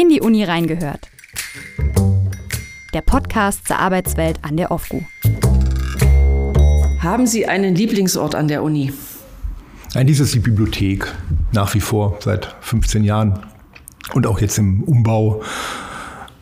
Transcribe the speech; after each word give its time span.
In 0.00 0.10
die 0.10 0.20
Uni 0.20 0.44
reingehört. 0.44 1.08
Der 2.94 3.00
Podcast 3.00 3.66
zur 3.66 3.80
Arbeitswelt 3.80 4.38
an 4.42 4.56
der 4.56 4.70
OFGU. 4.70 5.02
Haben 7.00 7.26
Sie 7.26 7.46
einen 7.46 7.74
Lieblingsort 7.74 8.36
an 8.36 8.46
der 8.46 8.62
Uni? 8.62 8.92
Eigentlich 9.94 10.20
ist 10.20 10.26
es 10.26 10.30
die 10.30 10.38
Bibliothek, 10.38 11.12
nach 11.50 11.74
wie 11.74 11.80
vor, 11.80 12.16
seit 12.20 12.54
15 12.60 13.02
Jahren. 13.02 13.40
Und 14.14 14.28
auch 14.28 14.40
jetzt 14.40 14.56
im 14.58 14.84
Umbau, 14.84 15.42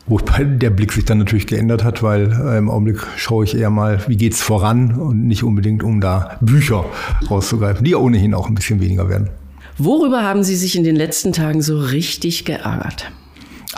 wobei 0.05 0.43
der 0.43 0.69
Blick 0.69 0.93
sich 0.93 1.05
dann 1.05 1.17
natürlich 1.17 1.47
geändert 1.47 1.83
hat, 1.83 2.03
weil 2.03 2.31
äh, 2.31 2.59
im 2.59 2.69
Augenblick 2.69 3.07
schaue 3.15 3.43
ich 3.43 3.57
eher 3.57 3.71
mal, 3.71 4.03
wie 4.07 4.17
geht 4.17 4.33
es 4.33 4.41
voran 4.43 4.91
und 4.91 5.25
nicht 5.25 5.41
unbedingt, 5.41 5.81
um 5.81 5.99
da 5.99 6.37
Bücher 6.41 6.85
rauszugreifen, 7.27 7.83
die 7.83 7.91
ja 7.91 7.97
ohnehin 7.97 8.35
auch 8.35 8.49
ein 8.49 8.53
bisschen 8.53 8.81
weniger 8.81 9.09
werden. 9.09 9.31
Worüber 9.79 10.21
haben 10.21 10.43
Sie 10.43 10.55
sich 10.55 10.75
in 10.75 10.83
den 10.83 10.95
letzten 10.95 11.33
Tagen 11.33 11.63
so 11.63 11.79
richtig 11.79 12.45
geärgert? 12.45 13.11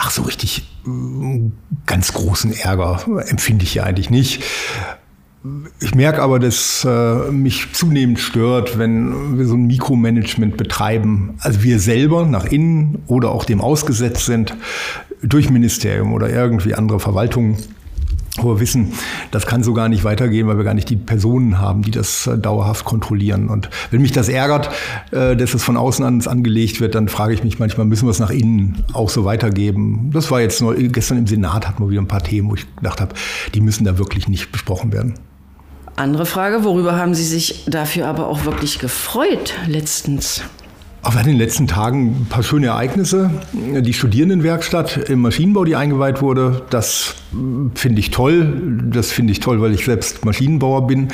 Ach, 0.01 0.11
so 0.11 0.21
richtig 0.21 0.63
äh, 0.87 1.51
ganz 1.85 2.13
großen 2.13 2.53
Ärger 2.53 3.03
empfinde 3.27 3.65
ich 3.65 3.75
ja 3.75 3.83
eigentlich 3.83 4.09
nicht. 4.09 4.43
Ich 5.81 5.93
merke 5.93 6.21
aber, 6.21 6.39
dass 6.39 6.85
äh, 6.89 7.31
mich 7.31 7.73
zunehmend 7.73 8.19
stört, 8.19 8.77
wenn 8.77 9.37
wir 9.37 9.45
so 9.45 9.55
ein 9.55 9.67
Mikromanagement 9.67 10.55
betreiben, 10.55 11.35
also 11.39 11.63
wir 11.63 11.79
selber 11.79 12.25
nach 12.25 12.45
innen 12.45 13.03
oder 13.07 13.31
auch 13.31 13.43
dem 13.43 13.59
ausgesetzt 13.59 14.25
sind 14.25 14.55
durch 15.21 15.49
Ministerium 15.49 16.13
oder 16.13 16.29
irgendwie 16.29 16.75
andere 16.75 16.99
Verwaltungen 17.01 17.57
wo 18.43 18.55
wir 18.55 18.59
wissen, 18.59 18.93
das 19.31 19.45
kann 19.45 19.63
so 19.63 19.73
gar 19.73 19.89
nicht 19.89 20.03
weitergehen, 20.03 20.47
weil 20.47 20.57
wir 20.57 20.63
gar 20.63 20.73
nicht 20.73 20.89
die 20.89 20.95
Personen 20.95 21.59
haben, 21.59 21.81
die 21.81 21.91
das 21.91 22.27
äh, 22.27 22.37
dauerhaft 22.37 22.85
kontrollieren. 22.85 23.49
Und 23.49 23.69
wenn 23.91 24.01
mich 24.01 24.11
das 24.11 24.29
ärgert, 24.29 24.69
äh, 25.11 25.35
dass 25.35 25.53
es 25.53 25.63
von 25.63 25.77
außen 25.77 26.03
an 26.05 26.15
uns 26.15 26.27
angelegt 26.27 26.81
wird, 26.81 26.95
dann 26.95 27.07
frage 27.07 27.33
ich 27.33 27.43
mich 27.43 27.59
manchmal, 27.59 27.85
müssen 27.85 28.05
wir 28.05 28.11
es 28.11 28.19
nach 28.19 28.31
innen 28.31 28.83
auch 28.93 29.09
so 29.09 29.25
weitergeben? 29.25 30.11
Das 30.13 30.31
war 30.31 30.41
jetzt 30.41 30.61
nur, 30.61 30.75
gestern 30.75 31.17
im 31.17 31.27
Senat 31.27 31.67
hatten 31.67 31.83
wir 31.83 31.89
wieder 31.89 32.01
ein 32.01 32.07
paar 32.07 32.23
Themen, 32.23 32.49
wo 32.49 32.55
ich 32.55 32.75
gedacht 32.75 33.01
habe, 33.01 33.13
die 33.53 33.61
müssen 33.61 33.85
da 33.85 33.97
wirklich 33.97 34.27
nicht 34.27 34.51
besprochen 34.51 34.91
werden. 34.91 35.15
Andere 35.95 36.25
Frage, 36.25 36.63
worüber 36.63 36.95
haben 36.95 37.13
Sie 37.13 37.25
sich 37.25 37.65
dafür 37.67 38.07
aber 38.07 38.27
auch 38.27 38.45
wirklich 38.45 38.79
gefreut 38.79 39.53
letztens? 39.67 40.43
Hatten 41.03 41.19
in 41.19 41.25
den 41.25 41.37
letzten 41.37 41.67
Tagen 41.67 42.21
ein 42.21 42.27
paar 42.29 42.43
schöne 42.43 42.67
Ereignisse. 42.67 43.29
Die 43.53 43.93
Studierendenwerkstatt 43.93 45.09
im 45.09 45.21
Maschinenbau, 45.21 45.65
die 45.65 45.75
eingeweiht 45.75 46.21
wurde, 46.21 46.61
das 46.69 47.15
finde 47.75 47.99
ich 47.99 48.11
toll. 48.11 48.81
Das 48.91 49.11
finde 49.11 49.31
ich 49.31 49.39
toll, 49.39 49.61
weil 49.61 49.73
ich 49.73 49.85
selbst 49.85 50.25
Maschinenbauer 50.25 50.87
bin. 50.87 51.09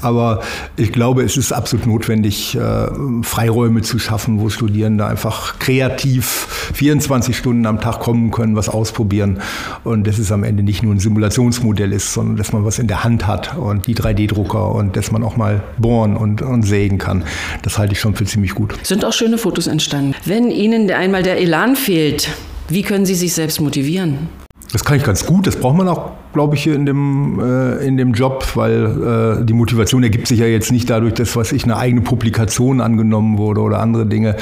Aber 0.00 0.42
ich 0.76 0.92
glaube, 0.92 1.22
es 1.22 1.36
ist 1.36 1.52
absolut 1.52 1.86
notwendig, 1.86 2.56
äh, 2.56 2.86
Freiräume 3.22 3.82
zu 3.82 3.98
schaffen, 3.98 4.40
wo 4.40 4.48
Studierende 4.48 5.06
einfach 5.06 5.58
kreativ 5.58 6.70
24 6.74 7.36
Stunden 7.36 7.66
am 7.66 7.80
Tag 7.80 8.00
kommen 8.00 8.30
können, 8.30 8.56
was 8.56 8.68
ausprobieren. 8.68 9.40
Und 9.84 10.06
dass 10.06 10.18
es 10.18 10.30
am 10.32 10.44
Ende 10.44 10.62
nicht 10.62 10.82
nur 10.82 10.94
ein 10.94 11.00
Simulationsmodell 11.00 11.92
ist, 11.92 12.12
sondern 12.12 12.36
dass 12.36 12.52
man 12.52 12.64
was 12.64 12.78
in 12.78 12.86
der 12.86 13.04
Hand 13.04 13.26
hat 13.26 13.56
und 13.56 13.86
die 13.86 13.94
3D-Drucker 13.94 14.72
und 14.74 14.96
dass 14.96 15.10
man 15.10 15.22
auch 15.22 15.36
mal 15.36 15.62
bohren 15.78 16.16
und, 16.16 16.42
und 16.42 16.62
sägen 16.62 16.98
kann. 16.98 17.24
Das 17.62 17.78
halte 17.78 17.92
ich 17.92 18.00
schon 18.00 18.14
für 18.14 18.24
ziemlich 18.24 18.54
gut. 18.54 18.74
Sind 18.82 19.04
auch 19.04 19.12
schöne 19.26 19.38
Fotos 19.38 19.66
entstanden. 19.66 20.14
Wenn 20.24 20.52
Ihnen 20.52 20.88
einmal 20.88 21.24
der 21.24 21.40
Elan 21.40 21.74
fehlt, 21.74 22.28
wie 22.68 22.82
können 22.82 23.04
Sie 23.06 23.16
sich 23.16 23.32
selbst 23.34 23.60
motivieren? 23.60 24.28
Das 24.70 24.84
kann 24.84 24.96
ich 24.96 25.02
ganz 25.02 25.26
gut. 25.26 25.48
Das 25.48 25.56
braucht 25.56 25.76
man 25.76 25.88
auch, 25.88 26.12
glaube 26.32 26.54
ich, 26.54 26.68
in 26.68 26.86
dem, 26.86 27.40
äh, 27.40 27.84
in 27.84 27.96
dem 27.96 28.12
Job, 28.12 28.46
weil 28.54 29.40
äh, 29.40 29.44
die 29.44 29.52
Motivation 29.52 30.04
ergibt 30.04 30.28
sich 30.28 30.38
ja 30.38 30.46
jetzt 30.46 30.70
nicht 30.70 30.88
dadurch, 30.88 31.14
dass 31.14 31.34
was 31.34 31.50
ich 31.50 31.64
eine 31.64 31.76
eigene 31.76 32.02
Publikation 32.02 32.80
angenommen 32.80 33.36
wurde 33.36 33.62
oder 33.62 33.80
andere 33.80 34.06
Dinge, 34.06 34.36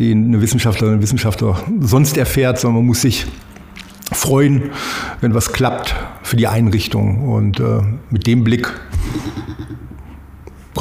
die 0.00 0.10
eine 0.10 0.42
Wissenschaftlerin, 0.42 0.94
ein 0.94 1.02
Wissenschaftler 1.02 1.56
sonst 1.78 2.16
erfährt, 2.16 2.58
sondern 2.58 2.78
man 2.78 2.86
muss 2.86 3.02
sich 3.02 3.26
freuen, 4.10 4.70
wenn 5.20 5.32
was 5.32 5.52
klappt 5.52 5.94
für 6.24 6.34
die 6.34 6.48
Einrichtung. 6.48 7.28
Und 7.28 7.60
äh, 7.60 7.82
mit 8.10 8.26
dem 8.26 8.42
Blick 8.42 8.68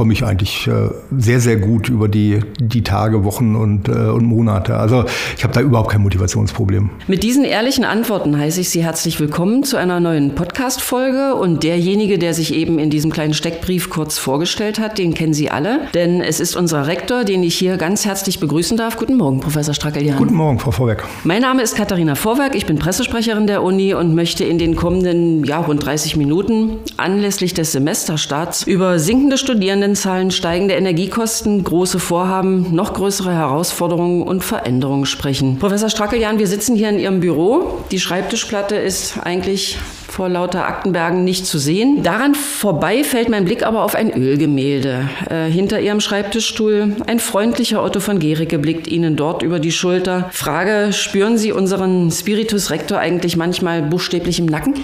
komme 0.04 0.12
ich 0.12 0.26
eigentlich 0.26 0.68
äh, 0.68 0.90
sehr, 1.18 1.40
sehr 1.40 1.56
gut 1.56 1.88
über 1.88 2.10
die, 2.10 2.42
die 2.60 2.84
Tage, 2.84 3.24
Wochen 3.24 3.56
und, 3.56 3.88
äh, 3.88 3.92
und 3.92 4.26
Monate. 4.26 4.76
Also 4.76 5.06
ich 5.38 5.46
habe 5.46 5.54
da 5.54 5.62
überhaupt 5.62 5.92
kein 5.92 6.02
Motivationsproblem. 6.02 6.90
Mit 7.08 7.24
diesen 7.24 7.46
ehrlichen 7.46 7.86
Antworten 7.86 8.38
heiße 8.38 8.60
ich 8.60 8.70
Sie 8.70 8.84
herzlich 8.84 9.18
willkommen 9.22 9.64
zu 9.64 9.78
einer 9.78 10.02
neuen 10.02 10.36
Podcast-Folge. 10.36 11.36
Und 11.36 11.64
derjenige, 11.64 12.20
der 12.20 12.34
sich 12.34 12.54
eben 12.54 12.80
in 12.80 12.90
diesem 12.90 13.14
kleinen 13.14 13.34
Steckbrief 13.34 13.90
kurz 13.90 14.18
vorgestellt 14.18 14.78
hat, 14.78 14.98
den 14.98 15.14
kennen 15.14 15.34
Sie 15.34 15.50
alle. 15.50 15.88
Denn 15.94 16.20
es 16.20 16.42
ist 16.42 16.58
unser 16.58 16.86
Rektor, 16.86 17.24
den 17.24 17.42
ich 17.42 17.56
hier 17.56 17.78
ganz 17.78 18.06
herzlich 18.06 18.42
begrüßen 18.42 18.76
darf. 18.76 18.98
Guten 18.98 19.16
Morgen, 19.16 19.40
Professor 19.40 19.74
Strackelian. 19.74 20.18
Guten 20.18 20.36
Morgen, 20.36 20.60
Frau 20.60 20.72
Vorwerk. 20.72 21.06
Mein 21.24 21.44
Name 21.44 21.62
ist 21.62 21.78
Katharina 21.78 22.16
Vorwerk. 22.16 22.56
Ich 22.56 22.66
bin 22.66 22.78
Pressesprecherin 22.78 23.48
der 23.48 23.64
Uni 23.64 23.94
und 23.94 24.16
möchte 24.16 24.44
in 24.44 24.58
den 24.58 24.76
kommenden 24.76 25.46
ja, 25.46 25.60
rund 25.62 25.86
30 25.86 26.18
Minuten 26.18 26.80
anlässlich 26.98 27.54
des 27.54 27.72
Semesterstarts 27.72 28.64
über 28.64 29.00
sinkende 29.00 29.38
Studierende 29.38 29.93
Studierendenzahlen, 29.94 30.32
steigende 30.32 30.74
Energiekosten, 30.74 31.64
große 31.64 32.00
Vorhaben, 32.00 32.74
noch 32.74 32.94
größere 32.94 33.32
Herausforderungen 33.32 34.24
und 34.24 34.44
Veränderungen 34.44 35.06
sprechen. 35.06 35.60
Professor 35.60 35.90
Strackeljan, 35.90 36.40
wir 36.40 36.48
sitzen 36.48 36.76
hier 36.76 36.90
in 36.90 37.00
Ihrem 37.00 37.20
Büro. 37.20 37.84
Die 37.92 38.00
Schreibtischplatte 38.00 38.76
ist 38.76 39.20
eigentlich 39.24 39.78
vor 40.08 40.30
lauter 40.30 40.66
Aktenbergen 40.68 41.24
nicht 41.24 41.46
zu 41.46 41.58
sehen. 41.58 42.04
Daran 42.04 42.36
vorbei 42.36 43.04
fällt 43.04 43.30
mein 43.30 43.46
Blick 43.46 43.66
aber 43.66 43.84
auf 43.84 43.96
ein 43.96 44.12
Ölgemälde. 44.12 45.10
Äh, 45.30 45.46
hinter 45.50 45.80
Ihrem 45.80 46.00
Schreibtischstuhl 46.00 46.96
ein 47.08 47.20
freundlicher 47.20 47.84
Otto 47.84 48.00
von 48.00 48.20
Gericke 48.20 48.60
blickt 48.60 48.88
Ihnen 48.88 49.16
dort 49.16 49.44
über 49.44 49.60
die 49.60 49.72
Schulter. 49.72 50.30
Frage, 50.32 50.92
spüren 50.92 51.38
Sie 51.38 51.52
unseren 51.52 52.12
Spiritus 52.12 52.72
Rector 52.72 52.98
eigentlich 53.00 53.38
manchmal 53.38 53.82
buchstäblich 53.84 54.40
im 54.40 54.48
Nacken? 54.48 54.76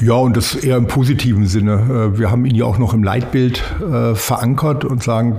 Ja, 0.00 0.14
und 0.14 0.36
das 0.36 0.54
eher 0.54 0.76
im 0.76 0.86
positiven 0.86 1.46
Sinne. 1.46 2.12
Äh, 2.14 2.18
wir 2.18 2.30
haben 2.30 2.44
ihn 2.44 2.54
ja 2.54 2.64
auch 2.64 2.78
noch 2.78 2.94
im 2.94 3.04
Leitbild 3.04 3.62
äh, 3.80 4.14
verankert 4.14 4.84
und 4.84 5.02
sagen, 5.02 5.36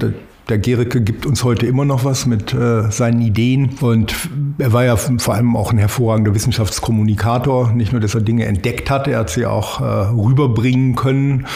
der 0.49 0.57
Gericke 0.57 1.01
gibt 1.01 1.25
uns 1.25 1.43
heute 1.43 1.65
immer 1.65 1.85
noch 1.85 2.03
was 2.03 2.25
mit 2.25 2.53
äh, 2.53 2.91
seinen 2.91 3.21
Ideen. 3.21 3.71
Und 3.79 4.13
er 4.57 4.73
war 4.73 4.83
ja 4.83 4.95
vor 4.97 5.33
allem 5.33 5.55
auch 5.55 5.71
ein 5.71 5.77
hervorragender 5.77 6.35
Wissenschaftskommunikator. 6.35 7.71
Nicht 7.71 7.91
nur, 7.91 8.01
dass 8.01 8.13
er 8.13 8.21
Dinge 8.21 8.45
entdeckt 8.45 8.89
hat, 8.89 9.07
er 9.07 9.19
hat 9.19 9.29
sie 9.29 9.45
auch 9.45 9.79
äh, 9.79 9.83
rüberbringen 9.83 10.95
können 10.95 11.47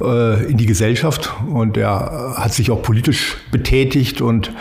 äh, 0.00 0.44
in 0.44 0.56
die 0.56 0.66
Gesellschaft. 0.66 1.32
Und 1.50 1.76
er 1.76 2.34
hat 2.36 2.52
sich 2.52 2.70
auch 2.70 2.82
politisch 2.82 3.36
betätigt 3.50 4.20
und 4.20 4.52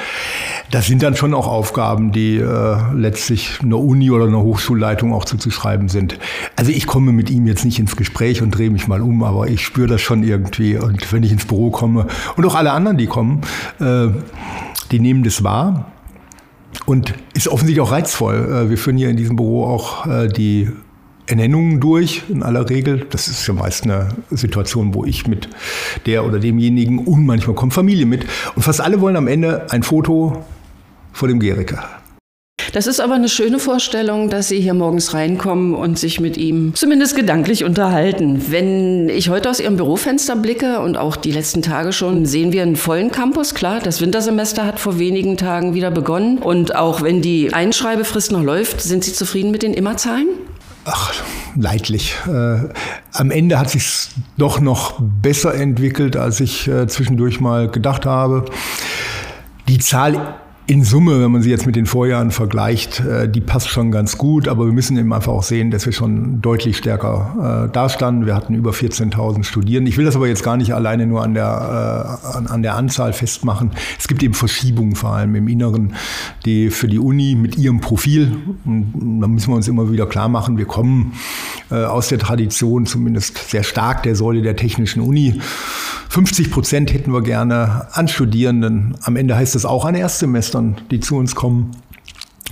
das 0.71 0.85
sind 0.85 1.01
dann 1.01 1.15
schon 1.15 1.33
auch 1.33 1.47
Aufgaben, 1.47 2.11
die 2.11 2.37
äh, 2.37 2.77
letztlich 2.93 3.59
einer 3.61 3.79
Uni 3.79 4.11
oder 4.11 4.25
einer 4.25 4.41
Hochschulleitung 4.41 5.13
auch 5.13 5.25
zuzuschreiben 5.25 5.89
sind. 5.89 6.19
Also 6.55 6.71
ich 6.71 6.85
komme 6.85 7.11
mit 7.11 7.29
ihm 7.29 7.47
jetzt 7.47 7.65
nicht 7.65 7.79
ins 7.79 7.95
Gespräch 7.95 8.41
und 8.41 8.51
drehe 8.51 8.69
mich 8.69 8.87
mal 8.87 9.01
um, 9.01 9.23
aber 9.23 9.47
ich 9.47 9.63
spüre 9.63 9.87
das 9.87 10.01
schon 10.01 10.23
irgendwie. 10.23 10.77
Und 10.77 11.11
wenn 11.11 11.23
ich 11.23 11.31
ins 11.31 11.45
Büro 11.45 11.71
komme 11.71 12.05
und 12.35 12.45
auch 12.45 12.55
alle 12.55 12.71
anderen, 12.71 12.97
die 12.97 13.07
kommen, 13.07 13.41
äh, 13.79 14.07
die 14.91 14.99
nehmen 14.99 15.23
das 15.23 15.43
wahr. 15.43 15.91
Und 16.85 17.13
ist 17.33 17.47
offensichtlich 17.47 17.81
auch 17.81 17.91
reizvoll. 17.91 18.35
Äh, 18.35 18.69
wir 18.69 18.77
führen 18.77 18.97
hier 18.97 19.09
in 19.09 19.17
diesem 19.17 19.35
Büro 19.35 19.65
auch 19.65 20.05
äh, 20.05 20.27
die 20.27 20.69
Ernennungen 21.25 21.79
durch, 21.79 22.23
in 22.29 22.43
aller 22.43 22.69
Regel. 22.69 23.05
Das 23.09 23.27
ist 23.27 23.45
ja 23.47 23.53
meist 23.53 23.83
eine 23.83 24.09
Situation, 24.31 24.93
wo 24.93 25.05
ich 25.05 25.27
mit 25.27 25.49
der 26.05 26.25
oder 26.25 26.39
demjenigen 26.39 26.99
und 26.99 27.25
manchmal 27.25 27.55
kommt 27.55 27.73
Familie 27.73 28.05
mit. 28.05 28.25
Und 28.55 28.63
fast 28.63 28.81
alle 28.81 29.01
wollen 29.01 29.15
am 29.15 29.27
Ende 29.27 29.71
ein 29.71 29.83
Foto 29.83 30.43
vor 31.19 31.27
dem 31.27 31.39
Gericke. 31.39 31.79
Das 32.71 32.87
ist 32.87 33.01
aber 33.01 33.15
eine 33.15 33.29
schöne 33.29 33.59
Vorstellung, 33.59 34.29
dass 34.29 34.47
Sie 34.47 34.61
hier 34.61 34.73
morgens 34.73 35.13
reinkommen 35.13 35.73
und 35.73 35.97
sich 35.99 36.19
mit 36.19 36.37
ihm 36.37 36.75
zumindest 36.75 37.15
gedanklich 37.15 37.63
unterhalten. 37.63 38.51
Wenn 38.51 39.09
ich 39.09 39.29
heute 39.29 39.49
aus 39.49 39.59
Ihrem 39.59 39.75
Bürofenster 39.75 40.35
blicke 40.35 40.79
und 40.79 40.95
auch 40.95 41.15
die 41.15 41.31
letzten 41.31 41.61
Tage 41.61 41.91
schon, 41.91 42.25
sehen 42.25 42.53
wir 42.53 42.61
einen 42.61 42.75
vollen 42.75 43.11
Campus. 43.11 43.53
Klar, 43.53 43.79
das 43.83 44.01
Wintersemester 44.01 44.65
hat 44.65 44.79
vor 44.79 44.99
wenigen 44.99 45.35
Tagen 45.35 45.73
wieder 45.73 45.91
begonnen. 45.91 46.37
Und 46.37 46.75
auch 46.75 47.01
wenn 47.01 47.21
die 47.21 47.53
Einschreibefrist 47.53 48.31
noch 48.31 48.43
läuft, 48.43 48.81
sind 48.81 49.03
Sie 49.03 49.13
zufrieden 49.13 49.51
mit 49.51 49.63
den 49.63 49.73
Immerzahlen? 49.73 50.27
Ach, 50.85 51.13
leidlich. 51.55 52.15
Äh, 52.27 52.69
am 53.13 53.31
Ende 53.31 53.59
hat 53.59 53.71
sich 53.71 54.09
doch 54.37 54.59
noch 54.59 54.99
besser 55.01 55.53
entwickelt, 55.53 56.15
als 56.15 56.39
ich 56.39 56.67
äh, 56.67 56.87
zwischendurch 56.87 57.41
mal 57.41 57.67
gedacht 57.67 58.05
habe. 58.05 58.45
Die 59.67 59.79
Zahl 59.79 60.39
in 60.69 60.83
Summe, 60.83 61.19
wenn 61.19 61.31
man 61.31 61.41
sie 61.41 61.49
jetzt 61.49 61.65
mit 61.65 61.75
den 61.75 61.87
Vorjahren 61.87 62.29
vergleicht, 62.29 62.99
äh, 62.99 63.27
die 63.27 63.41
passt 63.41 63.69
schon 63.69 63.91
ganz 63.91 64.19
gut, 64.19 64.47
aber 64.47 64.67
wir 64.67 64.71
müssen 64.71 64.97
eben 64.97 65.11
einfach 65.13 65.31
auch 65.31 65.41
sehen, 65.41 65.71
dass 65.71 65.87
wir 65.87 65.93
schon 65.93 66.43
deutlich 66.43 66.77
stärker 66.77 67.65
äh, 67.67 67.73
dastanden. 67.73 68.27
Wir 68.27 68.35
hatten 68.35 68.53
über 68.53 68.69
14.000 68.69 69.45
Studierende. 69.45 69.89
Ich 69.89 69.97
will 69.97 70.05
das 70.05 70.15
aber 70.15 70.27
jetzt 70.27 70.43
gar 70.43 70.57
nicht 70.57 70.75
alleine 70.75 71.07
nur 71.07 71.23
an 71.23 71.33
der, 71.33 72.19
äh, 72.23 72.37
an, 72.37 72.45
an, 72.45 72.61
der 72.61 72.75
Anzahl 72.75 73.13
festmachen. 73.13 73.71
Es 73.97 74.07
gibt 74.07 74.21
eben 74.21 74.35
Verschiebungen 74.35 74.95
vor 74.95 75.15
allem 75.15 75.33
im 75.33 75.47
Inneren, 75.47 75.95
die 76.45 76.69
für 76.69 76.87
die 76.87 76.99
Uni 76.99 77.33
mit 77.33 77.57
ihrem 77.57 77.81
Profil, 77.81 78.37
und 78.63 79.21
da 79.21 79.27
müssen 79.27 79.49
wir 79.49 79.55
uns 79.55 79.67
immer 79.67 79.91
wieder 79.91 80.05
klar 80.05 80.29
machen, 80.29 80.59
wir 80.59 80.65
kommen 80.65 81.13
äh, 81.71 81.83
aus 81.83 82.09
der 82.09 82.19
Tradition 82.19 82.85
zumindest 82.85 83.49
sehr 83.49 83.63
stark 83.63 84.03
der 84.03 84.15
Säule 84.15 84.43
der 84.43 84.55
technischen 84.55 85.01
Uni. 85.01 85.41
50 86.09 86.49
Prozent 86.49 86.91
hätten 86.91 87.13
wir 87.13 87.21
gerne 87.21 87.87
an 87.91 88.07
Studierenden. 88.07 88.97
Am 89.03 89.15
Ende 89.15 89.35
heißt 89.35 89.53
das 89.53 89.65
auch 89.65 89.85
an 89.85 89.93
Erstsemestern, 89.93 90.77
die 90.91 90.99
zu 90.99 91.15
uns 91.15 91.35
kommen. 91.35 91.71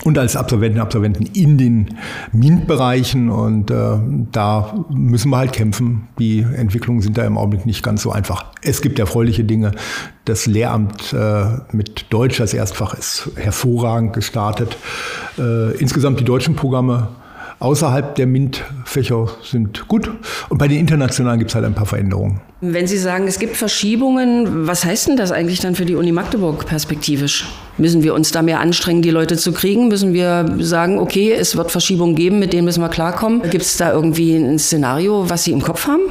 und 0.03 0.19
als 0.19 0.35
Absolventen 0.35 0.79
Absolventen 0.79 1.25
in 1.25 1.57
den 1.57 1.97
MINT-Bereichen. 2.31 3.29
Und 3.29 3.71
äh, 3.71 3.97
da 4.31 4.85
müssen 4.89 5.31
wir 5.31 5.37
halt 5.37 5.53
kämpfen. 5.53 6.07
Die 6.19 6.41
Entwicklungen 6.41 7.01
sind 7.01 7.17
da 7.17 7.25
im 7.25 7.35
Augenblick 7.35 7.65
nicht 7.65 7.81
ganz 7.81 8.03
so 8.03 8.11
einfach. 8.11 8.45
Es 8.61 8.83
gibt 8.83 8.99
erfreuliche 8.99 9.43
Dinge. 9.43 9.71
Das 10.25 10.45
Lehramt 10.45 11.13
äh, 11.13 11.45
mit 11.71 12.05
Deutsch 12.11 12.39
als 12.39 12.53
Erstfach 12.53 12.93
ist 12.93 13.31
hervorragend 13.35 14.13
gestartet. 14.13 14.77
Äh, 15.39 15.75
insgesamt 15.77 16.19
die 16.19 16.25
deutschen 16.25 16.55
Programme 16.55 17.07
außerhalb 17.59 18.15
der 18.15 18.27
MINT-Fächer 18.27 19.27
sind 19.43 19.87
gut. 19.87 20.11
Und 20.49 20.57
bei 20.57 20.67
den 20.67 20.79
internationalen 20.79 21.39
gibt 21.39 21.51
es 21.51 21.55
halt 21.55 21.65
ein 21.65 21.73
paar 21.73 21.85
Veränderungen. 21.85 22.41
Wenn 22.61 22.87
Sie 22.87 22.97
sagen, 22.97 23.27
es 23.27 23.37
gibt 23.37 23.55
Verschiebungen, 23.55 24.65
was 24.67 24.83
heißt 24.83 25.09
denn 25.09 25.17
das 25.17 25.31
eigentlich 25.31 25.59
dann 25.59 25.75
für 25.75 25.85
die 25.85 25.95
Uni 25.95 26.11
Magdeburg 26.11 26.65
perspektivisch? 26.65 27.47
Müssen 27.77 28.01
wir 28.01 28.15
uns 28.15 28.31
da 28.31 28.41
mehr 28.41 28.59
anstrengen, 28.59 29.03
die 29.03 29.11
Leute 29.11 29.37
zu 29.37 29.51
kriegen? 29.51 29.89
Müssen 29.89 30.13
wir 30.13 30.55
sagen, 30.59 30.97
okay, 30.97 31.31
es 31.33 31.55
wird 31.55 31.69
Verschiebungen 31.69 32.15
geben, 32.15 32.39
mit 32.39 32.53
denen 32.53 32.65
müssen 32.65 32.81
wir 32.81 32.89
klarkommen? 32.89 33.43
Gibt 33.43 33.63
es 33.63 33.77
da 33.77 33.93
irgendwie 33.93 34.35
ein 34.35 34.57
Szenario, 34.57 35.29
was 35.29 35.43
Sie 35.43 35.51
im 35.51 35.61
Kopf 35.61 35.85
haben? 35.85 36.01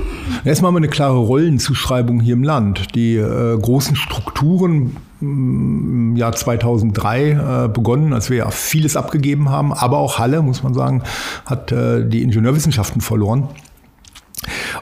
Erstmal 0.45 0.69
haben 0.69 0.77
wir 0.77 0.79
eine 0.79 0.89
klare 0.89 1.19
Rollenzuschreibung 1.19 2.21
hier 2.21 2.35
im 2.35 2.45
Land. 2.45 2.95
Die 2.95 3.17
äh, 3.17 3.59
großen 3.59 3.97
Strukturen 3.97 4.97
im 5.21 6.17
Jahr 6.17 6.33
2003 6.33 7.31
äh, 7.31 7.69
begonnen, 7.69 8.13
als 8.13 8.31
wir 8.31 8.39
ja 8.39 8.51
vieles 8.51 8.97
abgegeben 8.97 9.51
haben, 9.51 9.73
aber 9.73 9.99
auch 9.99 10.19
Halle, 10.19 10.43
muss 10.43 10.63
man 10.63 10.75
sagen, 10.75 11.03
hat 11.45 11.73
äh, 11.73 12.07
die 12.07 12.23
Ingenieurwissenschaften 12.23 13.01
verloren. 13.01 13.49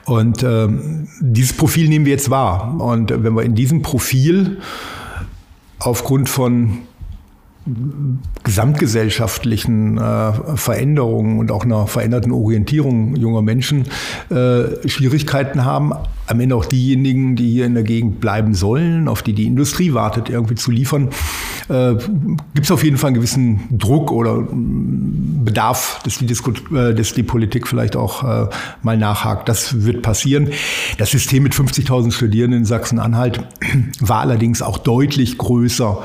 Und 0.04 0.42
äh, 0.42 0.68
dieses 1.20 1.56
Profil 1.56 1.88
nehmen 1.88 2.04
wir 2.04 2.12
jetzt 2.12 2.30
wahr. 2.30 2.80
Und 2.80 3.10
wenn 3.10 3.34
wir 3.34 3.42
in 3.42 3.54
diesem 3.54 3.82
Profil 3.82 4.58
aufgrund 5.78 6.28
von 6.28 6.78
gesamtgesellschaftlichen 8.42 9.96
äh, 9.96 10.56
Veränderungen 10.56 11.38
und 11.38 11.50
auch 11.50 11.64
einer 11.64 11.86
veränderten 11.86 12.30
Orientierung 12.30 13.16
junger 13.16 13.40
Menschen 13.40 13.84
äh, 14.28 14.86
Schwierigkeiten 14.86 15.64
haben, 15.64 15.92
am 16.26 16.40
Ende 16.40 16.56
auch 16.56 16.66
diejenigen, 16.66 17.36
die 17.36 17.50
hier 17.50 17.66
in 17.66 17.74
der 17.74 17.82
Gegend 17.82 18.20
bleiben 18.20 18.54
sollen, 18.54 19.08
auf 19.08 19.22
die 19.22 19.32
die 19.32 19.46
Industrie 19.46 19.94
wartet, 19.94 20.28
irgendwie 20.28 20.56
zu 20.56 20.70
liefern, 20.70 21.08
äh, 21.68 21.94
gibt 22.54 22.66
es 22.66 22.70
auf 22.70 22.84
jeden 22.84 22.98
Fall 22.98 23.08
einen 23.08 23.16
gewissen 23.16 23.60
Druck 23.70 24.12
oder 24.12 24.46
Bedarf, 24.50 26.00
dass 26.04 26.18
die, 26.18 26.26
Disku 26.26 26.52
äh, 26.74 26.94
dass 26.94 27.14
die 27.14 27.22
Politik 27.22 27.66
vielleicht 27.66 27.96
auch 27.96 28.24
äh, 28.24 28.48
mal 28.82 28.98
nachhakt. 28.98 29.48
Das 29.48 29.84
wird 29.84 30.02
passieren. 30.02 30.50
Das 30.98 31.10
System 31.10 31.42
mit 31.42 31.54
50.000 31.54 32.12
Studierenden 32.12 32.60
in 32.60 32.64
Sachsen-Anhalt 32.66 33.40
war 34.00 34.20
allerdings 34.20 34.60
auch 34.60 34.76
deutlich 34.76 35.38
größer 35.38 36.04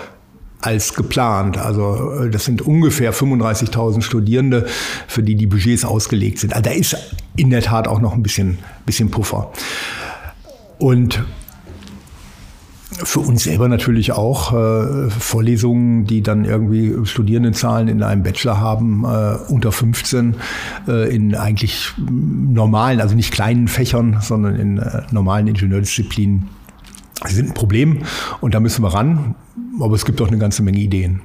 als 0.62 0.94
geplant. 0.94 1.58
Also 1.58 2.24
äh, 2.24 2.30
das 2.30 2.46
sind 2.46 2.62
ungefähr 2.62 3.14
35.000 3.14 4.02
Studierende, 4.02 4.66
für 5.08 5.24
die 5.24 5.36
die 5.36 5.48
Budgets 5.48 5.86
ausgelegt 5.86 6.40
sind. 6.40 6.54
Also 6.54 6.64
da 6.70 6.72
ist 6.72 6.98
in 7.36 7.50
der 7.50 7.62
Tat 7.62 7.88
auch 7.88 8.02
noch 8.02 8.14
ein 8.14 8.24
bisschen, 8.24 8.60
bisschen 8.86 9.10
Puffer. 9.12 9.52
Und 10.78 11.24
für 12.92 13.20
uns 13.20 13.44
selber 13.44 13.68
natürlich 13.68 14.12
auch 14.12 14.54
äh, 14.54 15.10
Vorlesungen, 15.10 16.06
die 16.06 16.22
dann 16.22 16.44
irgendwie 16.44 16.94
Studierendenzahlen 17.06 17.88
in 17.88 18.04
einem 18.04 18.24
Bachelor 18.24 18.60
haben, 18.60 19.06
äh, 19.06 19.38
unter 19.48 19.72
15, 19.72 20.36
äh, 20.88 21.16
in 21.16 21.36
eigentlich 21.36 21.94
normalen, 21.98 23.00
also 23.00 23.16
nicht 23.16 23.32
kleinen 23.32 23.68
Fächern, 23.68 24.18
sondern 24.22 24.56
in 24.56 24.78
äh, 24.80 25.04
normalen 25.12 25.48
Ingenieurdisziplinen 25.48 26.50
sind 27.28 27.50
ein 27.50 27.54
Problem 27.54 28.04
und 28.42 28.54
da 28.54 28.60
müssen 28.60 28.84
wir 28.84 28.94
ran. 28.94 29.36
Aber 29.80 29.96
es 29.96 30.06
gibt 30.06 30.22
auch 30.22 30.28
eine 30.28 30.38
ganze 30.38 30.64
Menge 30.64 30.80
Ideen. 30.80 31.22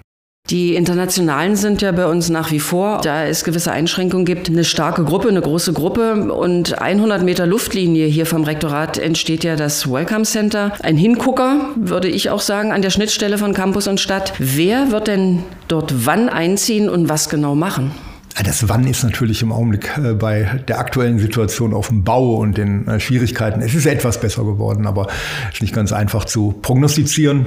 Die 0.50 0.74
Internationalen 0.74 1.56
sind 1.56 1.80
ja 1.80 1.90
bei 1.90 2.06
uns 2.06 2.28
nach 2.28 2.50
wie 2.50 2.60
vor, 2.60 3.00
da 3.02 3.24
es 3.24 3.44
gewisse 3.44 3.72
Einschränkungen 3.72 4.26
gibt, 4.26 4.50
eine 4.50 4.64
starke 4.64 5.02
Gruppe, 5.02 5.28
eine 5.28 5.40
große 5.40 5.72
Gruppe. 5.72 6.30
Und 6.30 6.78
100 6.82 7.22
Meter 7.22 7.46
Luftlinie 7.46 8.06
hier 8.08 8.26
vom 8.26 8.44
Rektorat 8.44 8.98
entsteht 8.98 9.42
ja 9.42 9.56
das 9.56 9.90
Welcome 9.90 10.24
Center. 10.24 10.72
Ein 10.82 10.98
Hingucker, 10.98 11.70
würde 11.76 12.08
ich 12.08 12.28
auch 12.28 12.42
sagen, 12.42 12.72
an 12.72 12.82
der 12.82 12.90
Schnittstelle 12.90 13.38
von 13.38 13.54
Campus 13.54 13.88
und 13.88 14.00
Stadt. 14.00 14.34
Wer 14.38 14.90
wird 14.90 15.08
denn 15.08 15.44
dort 15.68 16.04
wann 16.04 16.28
einziehen 16.28 16.90
und 16.90 17.08
was 17.08 17.30
genau 17.30 17.54
machen? 17.54 17.92
Das 18.42 18.68
Wann 18.68 18.86
ist 18.86 19.04
natürlich 19.04 19.42
im 19.42 19.52
Augenblick 19.52 19.96
äh, 19.96 20.14
bei 20.14 20.60
der 20.66 20.80
aktuellen 20.80 21.18
Situation 21.18 21.72
auf 21.72 21.88
dem 21.88 22.02
Bau 22.02 22.36
und 22.36 22.58
den 22.58 22.88
äh, 22.88 22.98
Schwierigkeiten. 22.98 23.60
Es 23.60 23.74
ist 23.74 23.86
etwas 23.86 24.20
besser 24.20 24.44
geworden, 24.44 24.86
aber 24.86 25.06
ist 25.52 25.62
nicht 25.62 25.74
ganz 25.74 25.92
einfach 25.92 26.24
zu 26.24 26.52
prognostizieren. 26.60 27.46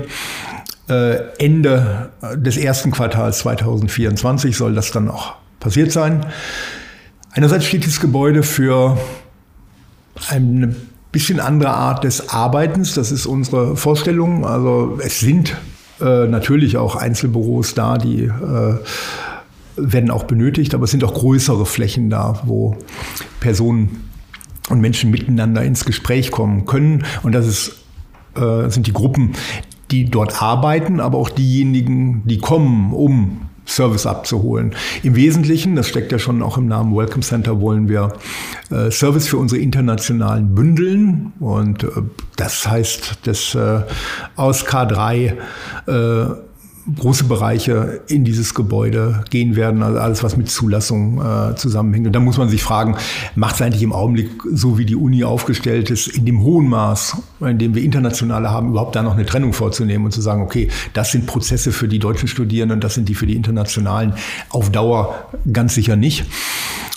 Äh, 0.90 1.18
Ende 1.40 2.12
des 2.36 2.56
ersten 2.56 2.92
Quartals 2.92 3.40
2024 3.40 4.56
soll 4.56 4.74
das 4.76 4.92
dann 4.92 5.10
auch 5.10 5.36
passiert 5.60 5.92
sein. 5.92 6.26
Einerseits 7.32 7.66
steht 7.66 7.84
dieses 7.84 8.00
Gebäude 8.00 8.42
für 8.42 8.98
eine 10.30 10.74
bisschen 11.12 11.40
andere 11.40 11.72
Art 11.72 12.06
des 12.06 12.30
Arbeitens. 12.30 12.94
Das 12.94 13.12
ist 13.12 13.26
unsere 13.26 13.76
Vorstellung. 13.76 14.46
Also 14.46 15.00
es 15.04 15.20
sind 15.20 15.56
äh, 16.00 16.28
natürlich 16.28 16.78
auch 16.78 16.96
Einzelbüros 16.96 17.74
da, 17.74 17.98
die 17.98 18.24
äh, 18.24 18.76
werden 19.78 20.12
auch 20.12 20.24
benötigt, 20.24 20.74
aber 20.74 20.86
es 20.86 20.92
sind 20.92 21.04
auch 21.04 21.14
größere 21.14 21.66
Flächen 21.66 22.10
da, 22.10 22.42
wo 22.46 22.76
Personen 23.40 24.04
und 24.70 24.82
Menschen 24.82 25.12
miteinander 25.12 25.64
ins 25.64 25.86
Gespräch 25.86 26.32
kommen 26.32 26.66
können. 26.66 27.06
Und 27.24 27.34
das 27.34 27.48
ist, 27.48 27.72
äh, 28.36 28.70
sind 28.70 28.88
die 28.88 28.94
Gruppen, 28.94 29.34
die 29.92 30.06
dort 30.06 30.42
arbeiten, 30.42 31.00
aber 31.00 31.18
auch 31.18 31.30
diejenigen, 31.30 32.24
die 32.26 32.40
kommen, 32.40 32.92
um 32.94 33.48
Service 33.68 34.06
abzuholen. 34.06 34.74
Im 35.04 35.16
Wesentlichen, 35.16 35.76
das 35.76 35.90
steckt 35.90 36.12
ja 36.12 36.20
schon 36.20 36.42
auch 36.42 36.58
im 36.58 36.68
Namen 36.68 36.96
Welcome 36.96 37.22
Center, 37.22 37.60
wollen 37.60 37.90
wir 37.90 38.14
äh, 38.72 38.90
Service 38.92 39.28
für 39.28 39.38
unsere 39.38 39.62
internationalen 39.62 40.56
bündeln. 40.56 41.34
Und 41.40 41.84
äh, 41.84 41.90
das 42.38 42.68
heißt, 42.68 43.20
dass 43.28 43.56
äh, 43.56 43.82
aus 44.36 44.66
K3 44.66 45.34
äh, 45.86 46.47
große 46.96 47.26
Bereiche 47.26 48.02
in 48.08 48.24
dieses 48.24 48.54
Gebäude 48.54 49.26
gehen 49.30 49.56
werden, 49.56 49.84
also 49.84 50.00
alles, 50.00 50.24
was 50.24 50.38
mit 50.38 50.50
Zulassung 50.50 51.22
äh, 51.22 51.56
zusammenhängt. 51.56 52.08
Und 52.08 52.14
da 52.14 52.20
muss 52.20 52.38
man 52.38 52.50
sich 52.50 52.64
fragen, 52.64 52.96
macht 53.36 53.56
es 53.56 53.62
eigentlich 53.62 53.84
im 53.84 53.92
Augenblick, 53.92 54.30
so 54.54 54.78
wie 54.78 54.86
die 54.86 54.96
Uni 54.96 55.24
aufgestellt 55.24 55.90
ist, 55.90 56.08
in 56.08 56.26
dem 56.26 56.42
hohen 56.42 56.70
Maß, 56.70 57.18
in 57.42 57.58
dem 57.58 57.76
wir 57.76 57.84
internationale 57.84 58.50
haben, 58.50 58.70
überhaupt 58.70 58.96
da 58.96 59.04
noch 59.04 59.16
eine 59.16 59.26
Trennung 59.26 59.54
vorzunehmen 59.54 60.06
und 60.06 60.12
zu 60.12 60.22
sagen, 60.22 60.42
okay, 60.42 60.70
das 60.94 61.12
sind 61.12 61.26
Prozesse 61.26 61.72
für 61.72 61.88
die 61.88 62.00
deutschen 62.00 62.28
Studierenden 62.28 62.80
das 62.80 62.94
sind 62.94 63.10
die 63.10 63.16
für 63.16 63.26
die 63.26 63.36
internationalen 63.36 64.14
auf 64.50 64.72
Dauer 64.72 65.30
ganz 65.52 65.76
sicher 65.76 65.96
nicht. 65.96 66.26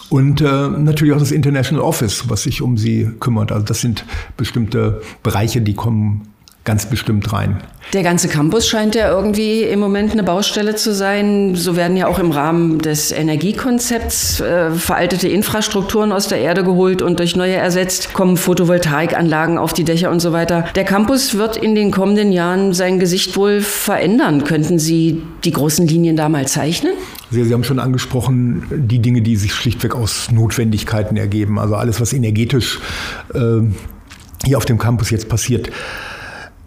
Und 0.09 0.41
äh, 0.41 0.69
natürlich 0.69 1.15
auch 1.15 1.21
das 1.21 1.31
International 1.31 1.85
Office, 1.85 2.29
was 2.29 2.43
sich 2.43 2.63
um 2.63 2.77
sie 2.77 3.11
kümmert. 3.21 3.53
Also 3.53 3.65
das 3.65 3.81
sind 3.81 4.05
bestimmte 4.37 5.03
Bereiche, 5.23 5.61
die 5.61 5.75
kommen 5.75 6.29
ganz 6.71 6.87
bestimmt 6.87 7.33
rein. 7.33 7.61
Der 7.95 8.05
ganze 8.05 8.29
Campus 8.29 8.69
scheint 8.69 8.95
ja 8.95 9.11
irgendwie 9.11 9.65
im 9.65 9.81
Moment 9.81 10.13
eine 10.13 10.23
Baustelle 10.23 10.77
zu 10.77 10.95
sein. 10.95 11.57
So 11.57 11.75
werden 11.75 11.97
ja 11.97 12.07
auch 12.07 12.21
im 12.21 12.31
Rahmen 12.31 12.79
des 12.79 13.11
Energiekonzepts 13.11 14.41
äh, 14.41 14.71
veraltete 14.71 15.27
Infrastrukturen 15.27 16.13
aus 16.13 16.29
der 16.29 16.39
Erde 16.39 16.63
geholt 16.63 17.03
und 17.03 17.19
durch 17.19 17.35
neue 17.35 17.57
ersetzt, 17.57 18.13
kommen 18.13 18.37
Photovoltaikanlagen 18.37 19.59
auf 19.59 19.73
die 19.73 19.83
Dächer 19.83 20.13
und 20.13 20.21
so 20.21 20.33
weiter. 20.33 20.65
Der 20.77 20.85
Campus 20.85 21.35
wird 21.35 21.57
in 21.57 21.75
den 21.75 21.91
kommenden 21.91 22.31
Jahren 22.31 22.73
sein 22.73 23.01
Gesicht 23.01 23.37
wohl 23.37 23.61
verändern. 23.63 24.45
Könnten 24.45 24.79
Sie 24.79 25.25
die 25.43 25.51
großen 25.51 25.89
Linien 25.89 26.15
da 26.15 26.29
mal 26.29 26.47
zeichnen? 26.47 26.93
Sie, 27.33 27.43
Sie 27.43 27.53
haben 27.53 27.65
schon 27.65 27.81
angesprochen, 27.81 28.63
die 28.71 29.01
Dinge, 29.01 29.23
die 29.23 29.35
sich 29.35 29.53
schlichtweg 29.53 29.97
aus 29.97 30.31
Notwendigkeiten 30.31 31.17
ergeben. 31.17 31.59
Also 31.59 31.75
alles, 31.75 32.01
was 32.01 32.13
energetisch 32.13 32.79
äh, 33.35 33.63
hier 34.45 34.57
auf 34.57 34.65
dem 34.65 34.79
Campus 34.79 35.11
jetzt 35.11 35.29
passiert 35.29 35.69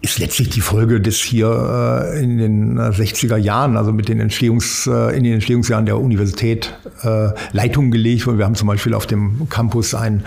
ist 0.04 0.20
letztlich 0.20 0.50
die 0.50 0.60
Folge 0.60 1.00
des 1.00 1.16
hier 1.16 2.12
äh, 2.14 2.22
in 2.22 2.38
den 2.38 2.78
60er 2.78 3.38
Jahren, 3.38 3.78
also 3.78 3.94
mit 3.94 4.10
den 4.10 4.20
Entstehungs, 4.20 4.86
äh, 4.86 5.16
in 5.16 5.24
den 5.24 5.36
Entstehungsjahren 5.36 5.86
der 5.86 5.98
Universität 5.98 6.74
äh, 7.04 7.30
Leitungen 7.54 7.90
gelegt. 7.90 8.28
Wir 8.28 8.44
haben 8.44 8.56
zum 8.56 8.68
Beispiel 8.68 8.94
auf 8.96 9.08
dem 9.08 9.48
Campus 9.50 9.96
ein 9.96 10.26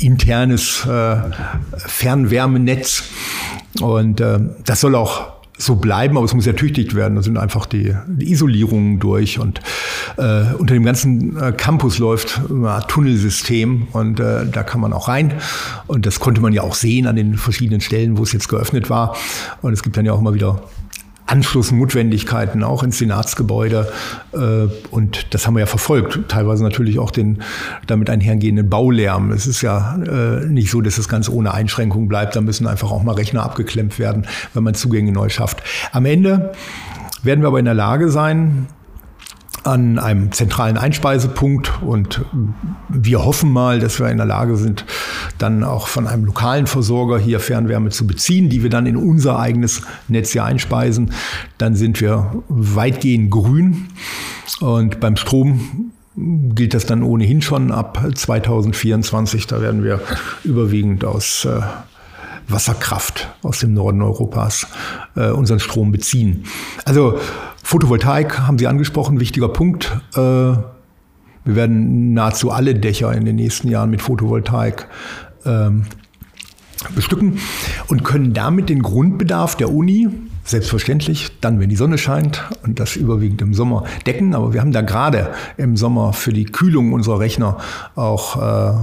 internes 0.00 0.84
äh, 0.84 1.16
Fernwärmenetz 1.76 3.04
und 3.80 4.20
äh, 4.20 4.40
das 4.64 4.80
soll 4.80 4.96
auch 4.96 5.34
so 5.56 5.76
bleiben, 5.76 6.16
aber 6.16 6.26
es 6.26 6.34
muss 6.34 6.48
ertüchtigt 6.48 6.96
werden. 6.96 7.14
Da 7.14 7.22
sind 7.22 7.38
einfach 7.38 7.66
die, 7.66 7.94
die 8.08 8.32
Isolierungen 8.32 8.98
durch 8.98 9.38
und 9.38 9.60
äh, 10.16 10.54
unter 10.58 10.74
dem 10.74 10.84
ganzen 10.84 11.36
äh, 11.40 11.52
Campus 11.52 11.98
läuft 11.98 12.40
ein 12.48 12.82
Tunnelsystem 12.88 13.88
und 13.92 14.20
äh, 14.20 14.46
da 14.46 14.62
kann 14.62 14.80
man 14.80 14.92
auch 14.92 15.08
rein 15.08 15.34
und 15.86 16.06
das 16.06 16.20
konnte 16.20 16.40
man 16.40 16.52
ja 16.52 16.62
auch 16.62 16.74
sehen 16.74 17.06
an 17.06 17.16
den 17.16 17.34
verschiedenen 17.34 17.80
Stellen, 17.80 18.18
wo 18.18 18.22
es 18.22 18.32
jetzt 18.32 18.48
geöffnet 18.48 18.90
war 18.90 19.16
und 19.62 19.72
es 19.72 19.82
gibt 19.82 19.96
dann 19.96 20.04
ja 20.04 20.12
auch 20.12 20.20
immer 20.20 20.34
wieder 20.34 20.62
Anschlussnotwendigkeiten 21.26 22.62
auch 22.62 22.82
ins 22.82 22.98
Senatsgebäude. 22.98 23.90
Äh, 24.32 24.66
und 24.90 25.34
das 25.34 25.46
haben 25.46 25.54
wir 25.54 25.60
ja 25.60 25.66
verfolgt. 25.66 26.20
Teilweise 26.28 26.62
natürlich 26.62 26.98
auch 26.98 27.10
den 27.10 27.42
damit 27.86 28.10
einhergehenden 28.10 28.68
Baulärm. 28.68 29.30
Es 29.30 29.46
ist 29.46 29.62
ja 29.62 29.96
äh, 29.96 30.44
nicht 30.46 30.70
so, 30.70 30.80
dass 30.80 30.96
das 30.96 31.08
ganz 31.08 31.28
ohne 31.28 31.54
Einschränkung 31.54 32.08
bleibt. 32.08 32.36
Da 32.36 32.40
müssen 32.40 32.66
einfach 32.66 32.90
auch 32.90 33.02
mal 33.02 33.14
Rechner 33.14 33.42
abgeklemmt 33.42 33.98
werden, 33.98 34.26
wenn 34.52 34.62
man 34.64 34.74
Zugänge 34.74 35.12
neu 35.12 35.30
schafft. 35.30 35.62
Am 35.92 36.04
Ende 36.04 36.52
werden 37.22 37.40
wir 37.40 37.48
aber 37.48 37.58
in 37.58 37.64
der 37.64 37.74
Lage 37.74 38.10
sein, 38.10 38.66
an 39.64 39.98
einem 39.98 40.30
zentralen 40.32 40.76
Einspeisepunkt 40.76 41.82
und 41.82 42.24
wir 42.88 43.24
hoffen 43.24 43.50
mal, 43.50 43.80
dass 43.80 43.98
wir 43.98 44.08
in 44.08 44.18
der 44.18 44.26
Lage 44.26 44.56
sind, 44.56 44.84
dann 45.38 45.64
auch 45.64 45.88
von 45.88 46.06
einem 46.06 46.24
lokalen 46.24 46.66
Versorger 46.66 47.18
hier 47.18 47.40
Fernwärme 47.40 47.90
zu 47.90 48.06
beziehen, 48.06 48.48
die 48.50 48.62
wir 48.62 48.70
dann 48.70 48.86
in 48.86 48.96
unser 48.96 49.38
eigenes 49.38 49.82
Netz 50.08 50.32
hier 50.32 50.44
einspeisen. 50.44 51.12
Dann 51.58 51.74
sind 51.74 52.00
wir 52.00 52.42
weitgehend 52.48 53.30
grün 53.30 53.88
und 54.60 55.00
beim 55.00 55.16
Strom 55.16 55.92
gilt 56.16 56.74
das 56.74 56.86
dann 56.86 57.02
ohnehin 57.02 57.42
schon 57.42 57.72
ab 57.72 58.04
2024. 58.14 59.46
Da 59.46 59.60
werden 59.60 59.82
wir 59.82 60.00
überwiegend 60.44 61.04
aus 61.04 61.44
äh, 61.44 61.60
Wasserkraft 62.48 63.30
aus 63.42 63.60
dem 63.60 63.72
Norden 63.74 64.02
Europas 64.02 64.66
äh, 65.16 65.30
unseren 65.30 65.60
Strom 65.60 65.90
beziehen. 65.92 66.44
Also 66.84 67.18
Photovoltaik 67.64 68.40
haben 68.40 68.58
Sie 68.58 68.66
angesprochen, 68.66 69.20
wichtiger 69.20 69.48
Punkt. 69.48 69.90
Äh, 70.14 70.18
wir 70.18 71.56
werden 71.56 72.12
nahezu 72.12 72.50
alle 72.50 72.74
Dächer 72.74 73.12
in 73.12 73.24
den 73.24 73.36
nächsten 73.36 73.68
Jahren 73.68 73.90
mit 73.90 74.02
Photovoltaik 74.02 74.86
ähm, 75.46 75.86
bestücken 76.94 77.38
und 77.88 78.04
können 78.04 78.34
damit 78.34 78.68
den 78.68 78.82
Grundbedarf 78.82 79.56
der 79.56 79.72
Uni, 79.72 80.10
selbstverständlich, 80.44 81.38
dann, 81.40 81.58
wenn 81.58 81.70
die 81.70 81.76
Sonne 81.76 81.96
scheint 81.96 82.44
und 82.62 82.80
das 82.80 82.96
überwiegend 82.96 83.40
im 83.40 83.54
Sommer, 83.54 83.84
decken. 84.06 84.34
Aber 84.34 84.52
wir 84.52 84.60
haben 84.60 84.72
da 84.72 84.82
gerade 84.82 85.32
im 85.56 85.78
Sommer 85.78 86.12
für 86.12 86.34
die 86.34 86.44
Kühlung 86.44 86.92
unserer 86.92 87.18
Rechner 87.18 87.56
auch 87.94 88.36
äh, 88.36 88.74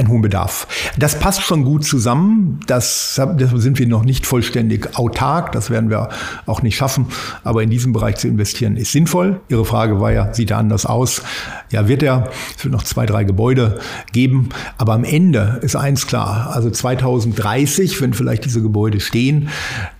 einen 0.00 0.08
hohen 0.08 0.22
Bedarf. 0.22 0.66
Das 0.98 1.18
passt 1.18 1.42
schon 1.42 1.64
gut 1.64 1.84
zusammen. 1.84 2.60
Das, 2.66 3.14
das 3.16 3.50
sind 3.54 3.78
wir 3.78 3.86
noch 3.86 4.04
nicht 4.04 4.26
vollständig 4.26 4.96
autark. 4.98 5.52
Das 5.52 5.70
werden 5.70 5.90
wir 5.90 6.08
auch 6.46 6.62
nicht 6.62 6.76
schaffen. 6.76 7.06
Aber 7.44 7.62
in 7.62 7.70
diesem 7.70 7.92
Bereich 7.92 8.16
zu 8.16 8.26
investieren 8.26 8.76
ist 8.76 8.92
sinnvoll. 8.92 9.40
Ihre 9.48 9.64
Frage 9.64 10.00
war 10.00 10.10
ja, 10.12 10.32
sieht 10.34 10.50
er 10.50 10.58
anders 10.58 10.86
aus? 10.86 11.22
Ja, 11.70 11.86
wird 11.86 12.02
er. 12.02 12.30
Es 12.56 12.64
wird 12.64 12.72
noch 12.72 12.82
zwei, 12.82 13.06
drei 13.06 13.24
Gebäude 13.24 13.78
geben. 14.12 14.48
Aber 14.78 14.94
am 14.94 15.04
Ende 15.04 15.60
ist 15.62 15.76
eins 15.76 16.06
klar. 16.06 16.50
Also 16.52 16.70
2030, 16.70 18.00
wenn 18.00 18.14
vielleicht 18.14 18.44
diese 18.44 18.62
Gebäude 18.62 19.00
stehen, 19.00 19.50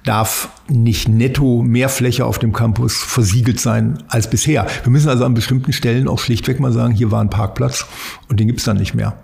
darf 0.05 0.49
nicht 0.69 1.09
netto 1.09 1.63
mehr 1.63 1.89
Fläche 1.89 2.25
auf 2.25 2.39
dem 2.39 2.53
Campus 2.53 2.97
versiegelt 2.97 3.61
sein 3.61 4.03
als 4.09 4.31
bisher. 4.31 4.67
Wir 4.83 4.91
müssen 4.91 5.09
also 5.09 5.25
an 5.25 5.35
bestimmten 5.35 5.73
Stellen 5.73 6.09
auch 6.09 6.19
schlichtweg 6.19 6.59
mal 6.59 6.73
sagen, 6.73 6.95
hier 6.95 7.11
war 7.11 7.21
ein 7.21 7.31
Parkplatz 7.31 7.87
und 8.29 8.41
den 8.41 8.47
gibt 8.47 8.61
es 8.61 8.65
dann 8.65 8.79
nicht 8.79 8.95
mehr. 8.95 9.17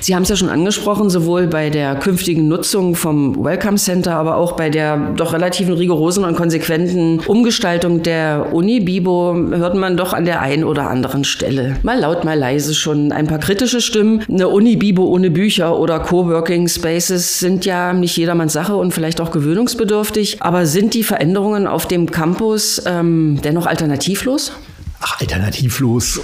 Sie 0.00 0.14
haben 0.14 0.22
es 0.22 0.28
ja 0.28 0.36
schon 0.36 0.48
angesprochen, 0.48 1.10
sowohl 1.10 1.46
bei 1.46 1.70
der 1.70 1.96
künftigen 1.96 2.48
Nutzung 2.48 2.94
vom 2.94 3.44
Welcome 3.44 3.76
Center, 3.76 4.14
aber 4.14 4.36
auch 4.36 4.52
bei 4.52 4.70
der 4.70 5.12
doch 5.16 5.32
relativen 5.32 5.74
rigorosen 5.74 6.24
und 6.24 6.36
konsequenten 6.36 7.20
Umgestaltung 7.26 8.02
der 8.02 8.48
Uni 8.52 8.80
Bibo 8.80 9.34
hört 9.50 9.74
man 9.74 9.96
doch 9.96 10.12
an 10.12 10.24
der 10.24 10.40
einen 10.40 10.64
oder 10.64 10.88
anderen 10.88 11.24
Stelle 11.24 11.76
mal 11.82 11.98
laut, 11.98 12.24
mal 12.24 12.38
leise 12.38 12.74
schon 12.74 13.12
ein 13.12 13.26
paar 13.26 13.38
kritische 13.38 13.80
Stimmen. 13.80 14.22
Eine 14.28 14.48
Uni 14.48 14.76
Bibo 14.76 15.04
ohne 15.04 15.30
Bücher 15.30 15.78
oder 15.78 16.00
Coworking 16.00 16.68
Spaces 16.68 17.38
sind 17.40 17.64
ja 17.64 17.92
nicht 17.92 18.16
jedermanns 18.16 18.52
Sache 18.52 18.76
und 18.76 18.92
vielleicht 18.92 19.20
auch 19.20 19.30
gewöhnungsbedürftig. 19.30 20.38
Aber 20.40 20.66
sind 20.66 20.94
die 20.94 21.02
Veränderungen 21.02 21.66
auf 21.66 21.86
dem 21.86 22.10
Campus 22.10 22.82
ähm, 22.86 23.40
dennoch 23.42 23.66
alternativlos? 23.66 24.52
Ach, 25.00 25.20
alternativlos 25.20 26.20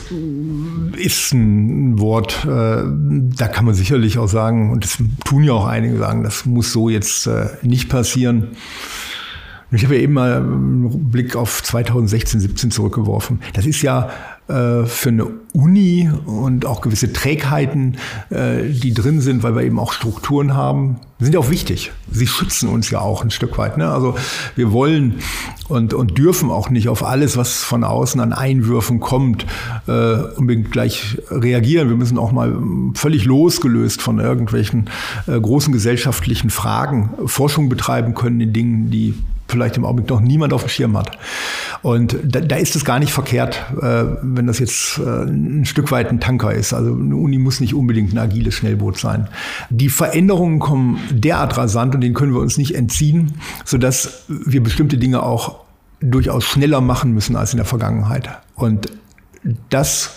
ist 0.97 1.33
ein 1.33 1.99
Wort, 2.01 2.45
äh, 2.45 2.83
da 2.85 3.49
kann 3.49 3.65
man 3.65 3.75
sicherlich 3.75 4.19
auch 4.19 4.27
sagen, 4.27 4.73
und 4.73 4.83
das 4.83 4.99
tun 5.25 5.45
ja 5.45 5.53
auch 5.53 5.67
einige 5.67 5.97
sagen, 5.97 6.25
das 6.25 6.45
muss 6.45 6.73
so 6.73 6.89
jetzt 6.89 7.27
äh, 7.29 7.49
nicht 7.63 7.89
passieren. 7.89 8.49
Ich 9.71 9.85
habe 9.85 9.97
ja 9.97 10.03
eben 10.03 10.13
mal 10.13 10.37
einen 10.37 11.11
Blick 11.11 11.37
auf 11.37 11.63
2016, 11.63 12.41
17 12.41 12.71
zurückgeworfen. 12.71 13.41
Das 13.55 13.67
ist 13.67 13.83
ja 13.83 14.11
für 14.47 15.09
eine 15.09 15.27
Uni 15.55 16.11
und 16.27 16.67
auch 16.67 16.81
gewisse 16.81 17.13
Trägheiten, 17.13 17.97
äh, 18.31 18.65
die 18.69 18.93
drin 18.93 19.21
sind, 19.21 19.43
weil 19.43 19.55
wir 19.55 19.63
eben 19.63 19.79
auch 19.79 19.93
Strukturen 19.93 20.55
haben, 20.55 20.97
sind 21.21 21.33
ja 21.33 21.41
auch 21.41 21.51
wichtig. 21.51 21.93
Sie 22.11 22.27
schützen 22.27 22.69
uns 22.69 22.91
ja 22.91 23.01
auch 23.01 23.23
ein 23.23 23.31
Stück 23.31 23.57
weit. 23.57 23.79
Ne? 23.79 23.89
Also 23.91 24.17
wir 24.57 24.73
wollen 24.73 25.21
und, 25.69 25.95
und 25.95 26.19
dürfen 26.19 26.51
auch 26.51 26.69
nicht 26.69 26.89
auf 26.89 27.05
alles, 27.05 27.37
was 27.37 27.63
von 27.63 27.85
außen 27.85 28.21
an 28.21 28.33
Einwürfen 28.33 29.01
kommt, 29.01 29.47
äh, 29.87 30.17
unbedingt 30.37 30.73
gleich 30.73 31.19
reagieren. 31.31 31.89
Wir 31.89 31.97
müssen 31.97 32.19
auch 32.19 32.33
mal 32.33 32.55
völlig 32.95 33.25
losgelöst 33.25 34.03
von 34.03 34.19
irgendwelchen 34.19 34.91
äh, 35.27 35.41
großen 35.41 35.73
gesellschaftlichen 35.73 36.51
Fragen 36.51 37.11
Forschung 37.27 37.69
betreiben 37.69 38.15
können 38.15 38.41
in 38.41 38.53
Dingen, 38.53 38.91
die 38.91 39.15
vielleicht 39.55 39.77
im 39.77 39.85
Augenblick 39.85 40.11
noch 40.11 40.21
niemand 40.21 40.53
auf 40.53 40.63
dem 40.63 40.69
Schirm 40.69 40.97
hat. 40.97 41.17
Und 41.83 42.19
da, 42.23 42.41
da 42.41 42.57
ist 42.57 42.77
es 42.77 42.85
gar 42.85 42.99
nicht 42.99 43.13
verkehrt, 43.13 43.65
äh, 43.81 44.05
wenn 44.23 44.47
das 44.47 44.59
jetzt 44.59 44.99
äh, 44.99 45.25
ein 45.25 45.65
Stück 45.65 45.91
weit 45.91 46.09
ein 46.09 46.21
Tanker 46.21 46.53
ist. 46.53 46.73
Also 46.73 46.93
eine 46.93 47.17
Uni 47.17 47.39
muss 47.39 47.61
nicht 47.61 47.75
unbedingt 47.75 48.13
ein 48.13 48.19
agiles 48.19 48.55
Schnellboot 48.55 48.99
sein. 48.99 49.29
Die 49.71 49.89
Veränderungen 49.89 50.59
kommen 50.59 50.99
derart 51.11 51.57
rasant 51.57 51.95
und 51.95 52.01
denen 52.01 52.15
können 52.15 52.35
wir 52.35 52.41
uns 52.41 52.59
nicht 52.59 52.75
entziehen, 52.75 53.35
sodass 53.65 54.25
wir 54.29 54.63
bestimmte 54.63 54.99
Dinge 54.99 55.23
auch 55.23 55.61
durchaus 56.01 56.45
schneller 56.45 56.81
machen 56.81 57.13
müssen 57.13 57.37
als 57.37 57.53
in 57.53 57.59
der 57.59 57.67
Vergangenheit. 57.67 58.29
Und 58.57 58.91
das 59.71 60.17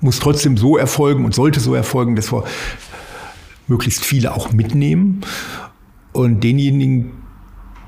muss 0.00 0.18
trotzdem 0.18 0.56
so 0.56 0.76
erfolgen 0.76 1.24
und 1.24 1.34
sollte 1.34 1.60
so 1.60 1.74
erfolgen, 1.74 2.16
dass 2.16 2.32
wir 2.32 2.44
möglichst 3.66 4.04
viele 4.04 4.34
auch 4.34 4.52
mitnehmen 4.52 5.20
und 6.12 6.42
denjenigen, 6.42 7.12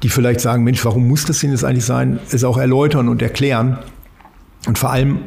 die 0.03 0.09
vielleicht 0.09 0.41
sagen, 0.41 0.65
Mensch, 0.65 0.85
warum 0.85 1.09
muss 1.09 1.25
das 1.25 1.41
denn 1.41 1.51
jetzt 1.51 1.65
eigentlich 1.65 1.85
sein, 1.85 2.19
es 2.31 2.45
auch 2.45 2.57
erläutern 2.57 3.09
und 3.09 3.23
erklären 3.23 3.79
und 4.67 4.79
vor 4.79 4.91
allem 4.91 5.21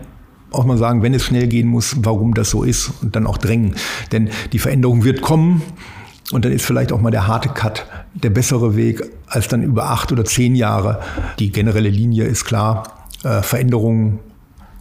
auch 0.51 0.65
mal 0.65 0.77
sagen, 0.77 1.01
wenn 1.01 1.13
es 1.13 1.23
schnell 1.23 1.47
gehen 1.47 1.67
muss, 1.67 1.95
warum 1.99 2.33
das 2.33 2.49
so 2.49 2.63
ist 2.63 2.91
und 3.01 3.15
dann 3.15 3.25
auch 3.25 3.37
drängen. 3.37 3.75
Denn 4.11 4.29
die 4.51 4.59
Veränderung 4.59 5.03
wird 5.03 5.21
kommen 5.21 5.61
und 6.31 6.45
dann 6.45 6.51
ist 6.51 6.65
vielleicht 6.65 6.91
auch 6.91 7.01
mal 7.01 7.11
der 7.11 7.27
harte 7.27 7.49
Cut 7.49 7.85
der 8.13 8.29
bessere 8.29 8.75
Weg 8.75 9.01
als 9.27 9.47
dann 9.47 9.63
über 9.63 9.89
acht 9.89 10.11
oder 10.11 10.25
zehn 10.25 10.55
Jahre. 10.55 11.01
Die 11.39 11.51
generelle 11.51 11.89
Linie 11.89 12.25
ist 12.25 12.45
klar, 12.45 13.07
äh, 13.23 13.41
Veränderungen 13.41 14.19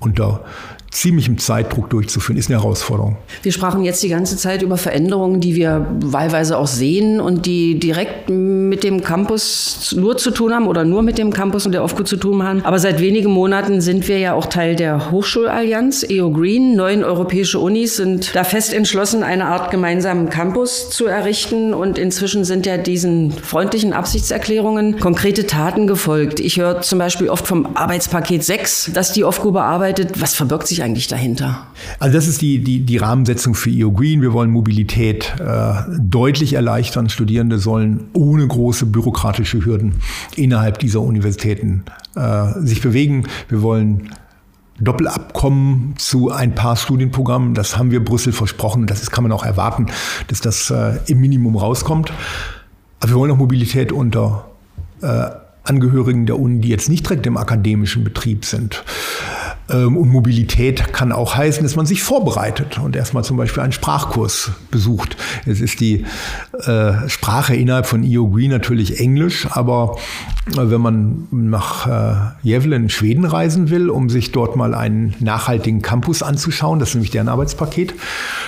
unter 0.00 0.44
ziemlichem 0.92 1.38
Zeitdruck 1.38 1.88
durchzuführen, 1.90 2.38
ist 2.38 2.50
eine 2.50 2.60
Herausforderung. 2.60 3.16
Wir 3.42 3.50
sprachen 3.50 3.82
jetzt 3.82 4.02
die 4.02 4.10
ganze 4.10 4.36
Zeit 4.36 4.62
über 4.62 4.76
Veränderungen, 4.76 5.40
die 5.40 5.56
wir 5.56 5.86
wahlweise 6.00 6.58
auch 6.58 6.66
sehen 6.66 7.18
und 7.18 7.46
die 7.46 7.78
direkt 7.78 8.28
mit 8.28 8.84
dem 8.84 9.02
Campus 9.02 9.94
nur 9.96 10.18
zu 10.18 10.30
tun 10.30 10.52
haben 10.52 10.66
oder 10.66 10.84
nur 10.84 11.02
mit 11.02 11.16
dem 11.16 11.32
Campus 11.32 11.64
und 11.64 11.72
der 11.72 11.82
OFCO 11.82 12.04
zu 12.04 12.16
tun 12.16 12.42
haben. 12.42 12.62
Aber 12.64 12.78
seit 12.78 13.00
wenigen 13.00 13.32
Monaten 13.32 13.80
sind 13.80 14.06
wir 14.06 14.18
ja 14.18 14.34
auch 14.34 14.46
Teil 14.46 14.76
der 14.76 15.10
Hochschulallianz 15.10 16.04
EO 16.08 16.30
Green. 16.30 16.76
Neun 16.76 17.04
europäische 17.04 17.58
Unis 17.58 17.96
sind 17.96 18.34
da 18.34 18.44
fest 18.44 18.74
entschlossen, 18.74 19.22
eine 19.22 19.46
Art 19.46 19.70
gemeinsamen 19.70 20.28
Campus 20.28 20.90
zu 20.90 21.06
errichten 21.06 21.72
und 21.72 21.96
inzwischen 21.96 22.44
sind 22.44 22.66
ja 22.66 22.76
diesen 22.76 23.32
freundlichen 23.32 23.94
Absichtserklärungen 23.94 25.00
konkrete 25.00 25.46
Taten 25.46 25.86
gefolgt. 25.86 26.38
Ich 26.38 26.58
höre 26.58 26.82
zum 26.82 26.98
Beispiel 26.98 27.30
oft 27.30 27.46
vom 27.46 27.76
Arbeitspaket 27.76 28.44
6, 28.44 28.90
das 28.92 29.12
die 29.12 29.24
OFCO 29.24 29.52
bearbeitet. 29.52 30.20
Was 30.20 30.34
verbirgt 30.34 30.66
sich 30.66 30.81
eigentlich 30.82 31.08
dahinter? 31.08 31.66
Also 31.98 32.14
das 32.14 32.26
ist 32.26 32.42
die, 32.42 32.58
die, 32.58 32.80
die 32.80 32.96
Rahmensetzung 32.96 33.54
für 33.54 33.70
EO 33.70 33.92
Green. 33.92 34.20
Wir 34.20 34.32
wollen 34.32 34.50
Mobilität 34.50 35.34
äh, 35.38 35.74
deutlich 35.98 36.54
erleichtern. 36.54 37.08
Studierende 37.08 37.58
sollen 37.58 38.08
ohne 38.12 38.46
große 38.46 38.86
bürokratische 38.86 39.64
Hürden 39.64 39.94
innerhalb 40.36 40.78
dieser 40.78 41.00
Universitäten 41.00 41.84
äh, 42.14 42.60
sich 42.60 42.82
bewegen. 42.82 43.26
Wir 43.48 43.62
wollen 43.62 44.10
Doppelabkommen 44.80 45.94
zu 45.96 46.30
ein 46.30 46.54
paar 46.54 46.76
Studienprogrammen. 46.76 47.54
Das 47.54 47.76
haben 47.76 47.90
wir 47.90 48.04
Brüssel 48.04 48.32
versprochen. 48.32 48.86
Das 48.86 49.10
kann 49.10 49.22
man 49.22 49.32
auch 49.32 49.44
erwarten, 49.44 49.86
dass 50.28 50.40
das 50.40 50.70
äh, 50.70 50.98
im 51.06 51.20
Minimum 51.20 51.56
rauskommt. 51.56 52.12
Aber 53.00 53.10
wir 53.10 53.16
wollen 53.16 53.30
auch 53.30 53.36
Mobilität 53.36 53.92
unter 53.92 54.50
äh, 55.02 55.30
Angehörigen 55.64 56.26
der 56.26 56.38
Uni, 56.38 56.60
die 56.60 56.68
jetzt 56.68 56.88
nicht 56.88 57.08
direkt 57.08 57.26
im 57.26 57.36
akademischen 57.36 58.02
Betrieb 58.02 58.44
sind. 58.44 58.82
Ähm, 59.72 59.96
und 59.96 60.10
Mobilität 60.10 60.92
kann 60.92 61.12
auch 61.12 61.34
heißen, 61.34 61.62
dass 61.62 61.76
man 61.76 61.86
sich 61.86 62.02
vorbereitet 62.02 62.78
und 62.78 62.94
erstmal 62.94 63.24
zum 63.24 63.36
Beispiel 63.36 63.62
einen 63.62 63.72
Sprachkurs 63.72 64.52
besucht. 64.70 65.16
Es 65.46 65.60
ist 65.60 65.80
die 65.80 66.04
äh, 66.66 67.08
Sprache 67.08 67.56
innerhalb 67.56 67.86
von 67.86 68.02
Green 68.02 68.50
natürlich 68.50 69.00
Englisch, 69.00 69.48
aber 69.50 69.96
äh, 70.52 70.70
wenn 70.70 70.80
man 70.80 71.28
nach 71.30 71.86
äh, 71.86 72.14
Gävle 72.44 72.76
in 72.76 72.88
Schweden 72.88 73.24
reisen 73.24 73.70
will, 73.70 73.90
um 73.90 74.10
sich 74.10 74.32
dort 74.32 74.56
mal 74.56 74.74
einen 74.74 75.14
nachhaltigen 75.20 75.82
Campus 75.82 76.22
anzuschauen, 76.22 76.78
das 76.78 76.90
ist 76.90 76.94
nämlich 76.94 77.10
deren 77.10 77.28
Arbeitspaket, 77.28 77.94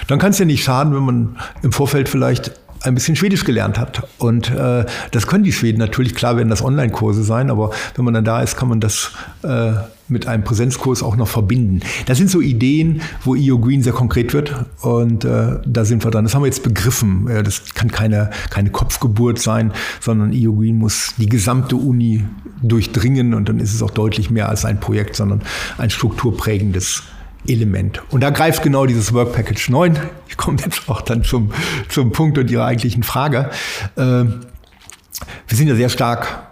dann 0.06 0.18
kann 0.18 0.30
es 0.30 0.38
ja 0.38 0.44
nicht 0.44 0.62
schaden, 0.62 0.94
wenn 0.94 1.02
man 1.02 1.36
im 1.62 1.72
Vorfeld 1.72 2.08
vielleicht 2.08 2.52
ein 2.84 2.94
bisschen 2.94 3.16
Schwedisch 3.16 3.44
gelernt 3.44 3.78
hat. 3.78 4.06
Und 4.18 4.50
äh, 4.50 4.84
das 5.10 5.26
können 5.26 5.44
die 5.44 5.52
Schweden 5.52 5.78
natürlich. 5.78 6.14
Klar 6.14 6.36
werden 6.36 6.50
das 6.50 6.62
Online-Kurse 6.62 7.24
sein, 7.24 7.50
aber 7.50 7.70
wenn 7.96 8.04
man 8.04 8.14
dann 8.14 8.24
da 8.24 8.42
ist, 8.42 8.56
kann 8.56 8.68
man 8.68 8.80
das 8.80 9.12
äh, 9.42 9.72
mit 10.08 10.26
einem 10.26 10.44
Präsenzkurs 10.44 11.02
auch 11.02 11.16
noch 11.16 11.28
verbinden. 11.28 11.80
Das 12.06 12.18
sind 12.18 12.30
so 12.30 12.40
Ideen, 12.40 13.00
wo 13.22 13.34
EO 13.34 13.58
Green 13.58 13.82
sehr 13.82 13.94
konkret 13.94 14.34
wird 14.34 14.54
und 14.82 15.24
äh, 15.24 15.56
da 15.64 15.84
sind 15.84 16.04
wir 16.04 16.10
dran. 16.10 16.24
Das 16.24 16.34
haben 16.34 16.42
wir 16.42 16.46
jetzt 16.46 16.62
begriffen. 16.62 17.26
Das 17.42 17.74
kann 17.74 17.90
keine, 17.90 18.30
keine 18.50 18.70
Kopfgeburt 18.70 19.38
sein, 19.38 19.72
sondern 20.00 20.32
EO 20.32 20.52
Green 20.54 20.76
muss 20.76 21.14
die 21.16 21.28
gesamte 21.28 21.76
Uni 21.76 22.24
durchdringen 22.62 23.34
und 23.34 23.48
dann 23.48 23.60
ist 23.60 23.74
es 23.74 23.82
auch 23.82 23.90
deutlich 23.90 24.30
mehr 24.30 24.48
als 24.48 24.64
ein 24.64 24.78
Projekt, 24.78 25.16
sondern 25.16 25.42
ein 25.78 25.90
strukturprägendes 25.90 27.02
Element. 27.46 28.02
Und 28.10 28.22
da 28.22 28.30
greift 28.30 28.62
genau 28.62 28.86
dieses 28.86 29.12
Work 29.12 29.32
Package 29.32 29.68
9. 29.68 29.98
Ich 30.28 30.36
komme 30.36 30.58
jetzt 30.64 30.88
auch 30.88 31.02
dann 31.02 31.24
zum, 31.24 31.52
zum 31.88 32.12
Punkt 32.12 32.38
und 32.38 32.50
Ihrer 32.50 32.64
eigentlichen 32.64 33.02
Frage. 33.02 33.50
Äh, 33.96 34.00
wir 34.00 35.56
sind 35.56 35.68
ja 35.68 35.74
sehr 35.74 35.88
stark 35.88 36.48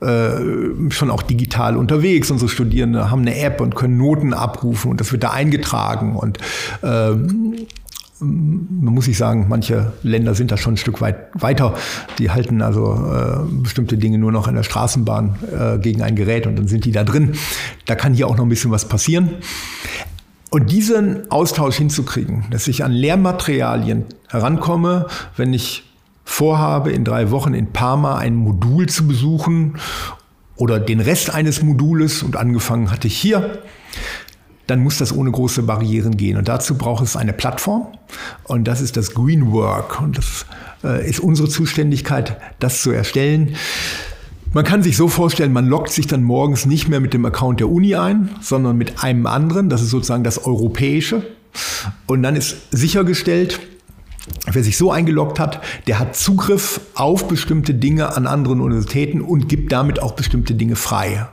äh, 0.00 0.90
schon 0.90 1.10
auch 1.10 1.22
digital 1.22 1.76
unterwegs. 1.76 2.30
Unsere 2.30 2.50
Studierende 2.50 3.10
haben 3.10 3.22
eine 3.22 3.38
App 3.38 3.60
und 3.60 3.74
können 3.74 3.96
Noten 3.96 4.34
abrufen 4.34 4.90
und 4.90 5.00
das 5.00 5.12
wird 5.12 5.22
da 5.22 5.30
eingetragen. 5.30 6.16
Und 6.16 6.38
ähm, 6.82 7.66
man 8.20 8.94
muss 8.94 9.06
sich 9.06 9.16
sagen, 9.16 9.46
manche 9.48 9.92
Länder 10.02 10.34
sind 10.34 10.50
da 10.50 10.56
schon 10.56 10.74
ein 10.74 10.76
Stück 10.76 11.00
weit 11.00 11.16
weiter. 11.34 11.74
Die 12.18 12.30
halten 12.30 12.62
also 12.62 12.94
äh, 12.94 13.62
bestimmte 13.62 13.96
Dinge 13.96 14.18
nur 14.18 14.32
noch 14.32 14.48
in 14.48 14.54
der 14.54 14.62
Straßenbahn 14.62 15.36
äh, 15.58 15.78
gegen 15.78 16.02
ein 16.02 16.16
Gerät 16.16 16.46
und 16.46 16.56
dann 16.56 16.68
sind 16.68 16.84
die 16.84 16.92
da 16.92 17.04
drin. 17.04 17.32
Da 17.86 17.94
kann 17.94 18.14
hier 18.14 18.28
auch 18.28 18.36
noch 18.36 18.44
ein 18.44 18.48
bisschen 18.48 18.70
was 18.70 18.88
passieren. 18.88 19.30
Und 20.54 20.70
diesen 20.70 21.32
Austausch 21.32 21.78
hinzukriegen, 21.78 22.44
dass 22.52 22.68
ich 22.68 22.84
an 22.84 22.92
Lehrmaterialien 22.92 24.04
herankomme, 24.28 25.08
wenn 25.36 25.52
ich 25.52 25.82
vorhabe, 26.24 26.92
in 26.92 27.04
drei 27.04 27.32
Wochen 27.32 27.54
in 27.54 27.72
Parma 27.72 28.18
ein 28.18 28.36
Modul 28.36 28.88
zu 28.88 29.08
besuchen 29.08 29.80
oder 30.54 30.78
den 30.78 31.00
Rest 31.00 31.34
eines 31.34 31.60
Modules 31.60 32.22
und 32.22 32.36
angefangen 32.36 32.92
hatte 32.92 33.08
ich 33.08 33.16
hier, 33.16 33.62
dann 34.68 34.80
muss 34.80 34.96
das 34.96 35.12
ohne 35.12 35.32
große 35.32 35.64
Barrieren 35.64 36.16
gehen. 36.16 36.36
Und 36.36 36.46
dazu 36.46 36.78
braucht 36.78 37.02
es 37.02 37.16
eine 37.16 37.32
Plattform 37.32 37.88
und 38.44 38.62
das 38.62 38.80
ist 38.80 38.96
das 38.96 39.12
Green 39.12 39.50
Work 39.50 40.00
und 40.00 40.18
das 40.18 40.46
äh, 40.84 41.04
ist 41.04 41.18
unsere 41.18 41.48
Zuständigkeit, 41.48 42.36
das 42.60 42.80
zu 42.80 42.92
erstellen. 42.92 43.56
Man 44.54 44.64
kann 44.64 44.84
sich 44.84 44.96
so 44.96 45.08
vorstellen, 45.08 45.52
man 45.52 45.66
loggt 45.66 45.90
sich 45.90 46.06
dann 46.06 46.22
morgens 46.22 46.64
nicht 46.64 46.88
mehr 46.88 47.00
mit 47.00 47.12
dem 47.12 47.24
Account 47.26 47.58
der 47.58 47.68
Uni 47.68 47.96
ein, 47.96 48.30
sondern 48.40 48.76
mit 48.76 49.02
einem 49.02 49.26
anderen. 49.26 49.68
Das 49.68 49.82
ist 49.82 49.90
sozusagen 49.90 50.22
das 50.22 50.44
Europäische. 50.44 51.26
Und 52.06 52.22
dann 52.22 52.36
ist 52.36 52.56
sichergestellt, 52.70 53.60
Wer 54.50 54.64
sich 54.64 54.78
so 54.78 54.90
eingeloggt 54.90 55.38
hat, 55.38 55.62
der 55.86 55.98
hat 55.98 56.16
Zugriff 56.16 56.80
auf 56.94 57.28
bestimmte 57.28 57.74
Dinge 57.74 58.16
an 58.16 58.26
anderen 58.26 58.62
Universitäten 58.62 59.20
und 59.20 59.50
gibt 59.50 59.70
damit 59.70 60.00
auch 60.00 60.12
bestimmte 60.12 60.54
Dinge 60.54 60.76
frei. 60.76 61.26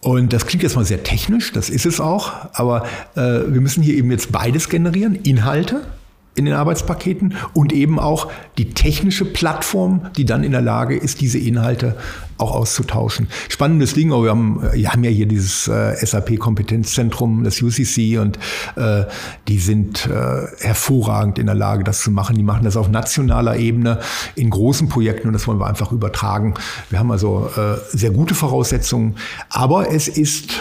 Und 0.00 0.34
das 0.34 0.46
klingt 0.46 0.62
jetzt 0.62 0.76
mal 0.76 0.84
sehr 0.84 1.02
technisch, 1.02 1.52
das 1.52 1.70
ist 1.70 1.86
es 1.86 1.98
auch, 1.98 2.32
aber 2.52 2.84
äh, 3.14 3.20
wir 3.20 3.62
müssen 3.62 3.82
hier 3.82 3.94
eben 3.94 4.10
jetzt 4.10 4.32
beides 4.32 4.68
generieren, 4.68 5.14
Inhalte 5.14 5.86
in 6.34 6.46
den 6.46 6.54
Arbeitspaketen 6.54 7.34
und 7.52 7.72
eben 7.72 7.98
auch 7.98 8.30
die 8.58 8.70
technische 8.70 9.24
Plattform, 9.24 10.10
die 10.16 10.24
dann 10.24 10.42
in 10.42 10.52
der 10.52 10.62
Lage 10.62 10.96
ist, 10.96 11.20
diese 11.20 11.38
Inhalte 11.38 11.96
auch 12.38 12.52
auszutauschen. 12.52 13.28
Spannendes 13.48 13.94
Ding, 13.94 14.12
aber 14.12 14.24
wir 14.24 14.30
haben, 14.30 14.62
wir 14.72 14.90
haben 14.90 15.04
ja 15.04 15.10
hier 15.10 15.26
dieses 15.26 15.68
äh, 15.68 15.94
SAP-Kompetenzzentrum, 16.04 17.44
das 17.44 17.62
UCC, 17.62 18.18
und 18.18 18.38
äh, 18.74 19.04
die 19.46 19.58
sind 19.58 20.06
äh, 20.06 20.46
hervorragend 20.58 21.38
in 21.38 21.46
der 21.46 21.54
Lage, 21.54 21.84
das 21.84 22.00
zu 22.00 22.10
machen. 22.10 22.36
Die 22.36 22.42
machen 22.42 22.64
das 22.64 22.76
auf 22.76 22.88
nationaler 22.88 23.56
Ebene 23.56 24.00
in 24.34 24.50
großen 24.50 24.88
Projekten 24.88 25.28
und 25.28 25.34
das 25.34 25.46
wollen 25.46 25.60
wir 25.60 25.66
einfach 25.66 25.92
übertragen. 25.92 26.54
Wir 26.90 26.98
haben 26.98 27.12
also 27.12 27.48
äh, 27.56 27.76
sehr 27.96 28.10
gute 28.10 28.34
Voraussetzungen, 28.34 29.14
aber 29.50 29.92
es 29.92 30.08
ist 30.08 30.60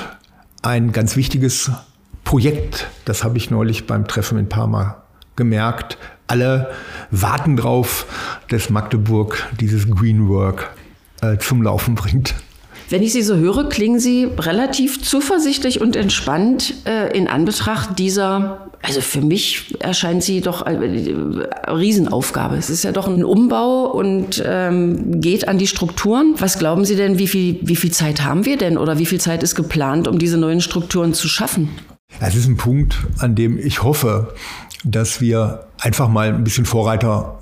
ein 0.62 0.92
ganz 0.92 1.16
wichtiges 1.16 1.72
Projekt. 2.24 2.88
Das 3.06 3.24
habe 3.24 3.38
ich 3.38 3.50
neulich 3.50 3.88
beim 3.88 4.08
Treffen 4.08 4.38
in 4.38 4.48
Parma 4.48 5.03
gemerkt, 5.36 5.98
alle 6.28 6.72
warten 7.12 7.58
drauf, 7.58 8.06
dass 8.50 8.70
Magdeburg 8.70 9.48
dieses 9.60 9.90
Green 9.90 10.30
Work 10.30 10.76
äh, 11.22 11.38
zum 11.38 11.62
Laufen 11.62 11.96
bringt. 11.96 12.36
Wenn 12.90 13.02
ich 13.02 13.14
Sie 13.14 13.22
so 13.24 13.38
höre, 13.38 13.70
klingen 13.70 14.00
Sie 14.00 14.26
relativ 14.38 15.02
zuversichtlich 15.02 15.82
und 15.82 15.96
entspannt 15.96 16.76
äh, 16.86 17.18
in 17.18 17.28
Anbetracht 17.28 17.98
dieser, 17.98 18.70
also 18.82 19.02
für 19.02 19.22
mich 19.22 19.76
erscheint 19.80 20.22
sie 20.24 20.42
doch 20.42 20.62
eine 20.62 20.86
äh, 20.86 21.72
Riesenaufgabe. 21.72 22.56
Es 22.56 22.70
ist 22.70 22.84
ja 22.84 22.92
doch 22.92 23.08
ein 23.08 23.24
Umbau 23.24 23.86
und 23.86 24.44
ähm, 24.46 25.22
geht 25.22 25.48
an 25.48 25.58
die 25.58 25.68
Strukturen. 25.68 26.36
Was 26.38 26.60
glauben 26.60 26.86
Sie 26.86 26.96
denn, 26.96 27.18
wie 27.18 27.28
viel, 27.28 27.58
wie 27.62 27.76
viel 27.76 27.92
Zeit 27.92 28.24
haben 28.24 28.46
wir 28.46 28.58
denn 28.58 28.78
oder 28.78 29.00
wie 29.00 29.06
viel 29.06 29.20
Zeit 29.20 29.44
ist 29.44 29.56
geplant, 29.56 30.08
um 30.08 30.20
diese 30.20 30.38
neuen 30.38 30.62
Strukturen 30.62 31.14
zu 31.14 31.28
schaffen? 31.28 31.70
Es 32.20 32.36
ist 32.36 32.48
ein 32.48 32.58
Punkt, 32.58 32.98
an 33.18 33.36
dem 33.36 33.58
ich 33.58 33.82
hoffe, 33.82 34.36
dass 34.84 35.22
wir 35.22 35.66
einfach 35.80 36.08
mal 36.08 36.30
ein 36.30 36.44
bisschen 36.44 36.66
Vorreiter 36.66 37.40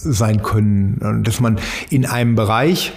sein 0.00 0.42
können, 0.42 1.22
dass 1.24 1.40
man 1.40 1.58
in 1.90 2.06
einem 2.06 2.34
Bereich, 2.34 2.92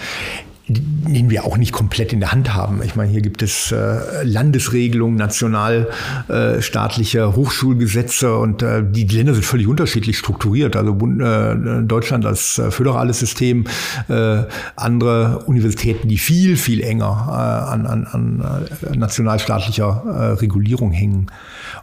den 0.74 1.30
wir 1.30 1.46
auch 1.46 1.58
nicht 1.58 1.72
komplett 1.72 2.14
in 2.14 2.20
der 2.20 2.32
Hand 2.32 2.54
haben. 2.54 2.82
Ich 2.84 2.96
meine, 2.96 3.12
hier 3.12 3.22
gibt 3.22 3.42
es 3.42 3.72
äh, 3.72 4.24
Landesregelungen, 4.24 5.18
nationalstaatliche 5.18 7.20
äh, 7.20 7.34
Hochschulgesetze 7.34 8.36
und 8.36 8.62
äh, 8.62 8.84
die 8.88 9.06
Länder 9.06 9.34
sind 9.34 9.46
völlig 9.46 9.68
unterschiedlich 9.68 10.18
strukturiert. 10.18 10.76
Also 10.76 10.92
äh, 10.92 11.84
Deutschland 11.84 12.26
als 12.26 12.60
äh, 12.60 12.72
föderales 12.72 13.20
System, 13.20 13.66
äh, 14.08 14.44
andere 14.76 15.44
Universitäten, 15.46 16.08
die 16.08 16.18
viel, 16.18 16.58
viel 16.58 16.82
enger 16.82 17.12
an, 17.12 17.86
an, 17.86 18.06
an 18.06 18.68
nationalstaatlicher 18.96 20.38
Regulierung 20.42 20.92
hängen. 20.92 21.28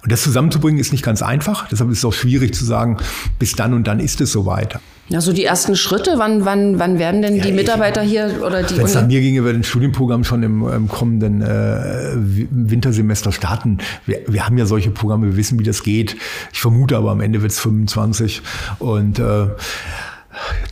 Und 0.02 0.12
das 0.12 0.22
zusammenzubringen 0.22 0.80
ist 0.80 0.92
nicht 0.92 1.04
ganz 1.04 1.22
einfach. 1.22 1.68
Deshalb 1.68 1.90
ist 1.90 1.98
es 1.98 2.04
auch 2.04 2.12
schwierig 2.12 2.54
zu 2.54 2.64
sagen, 2.64 2.98
bis 3.38 3.52
dann 3.52 3.74
und 3.74 3.86
dann 3.86 4.00
ist 4.00 4.20
es 4.20 4.32
soweit. 4.32 4.78
Ja, 5.08 5.22
so 5.22 5.32
die 5.32 5.44
ersten 5.44 5.74
Schritte, 5.74 6.14
wann, 6.16 6.44
wann, 6.44 6.78
wann 6.78 6.98
werden 6.98 7.22
denn 7.22 7.36
ja, 7.36 7.44
die 7.44 7.52
Mitarbeiter 7.52 8.02
ich, 8.02 8.10
hier 8.10 8.42
oder 8.44 8.62
die 8.62 8.76
Wenn 8.76 8.84
es 8.84 8.96
an 8.96 9.06
mir 9.06 9.20
ginge, 9.20 9.42
würde 9.42 9.58
ein 9.58 9.64
Studienprogramm 9.64 10.22
schon 10.22 10.42
im, 10.42 10.68
im 10.68 10.88
kommenden 10.88 11.40
äh, 11.40 12.14
Wintersemester 12.50 13.32
starten. 13.32 13.78
Wir, 14.04 14.20
wir 14.26 14.44
haben 14.44 14.58
ja 14.58 14.66
solche 14.66 14.90
Programme, 14.90 15.26
wir 15.26 15.36
wissen, 15.36 15.58
wie 15.58 15.64
das 15.64 15.82
geht. 15.82 16.16
Ich 16.52 16.60
vermute 16.60 16.96
aber, 16.96 17.10
am 17.10 17.20
Ende 17.20 17.40
wird 17.40 17.52
es 17.52 17.60
25. 17.60 18.42
Und 18.78 19.18
äh, 19.18 19.46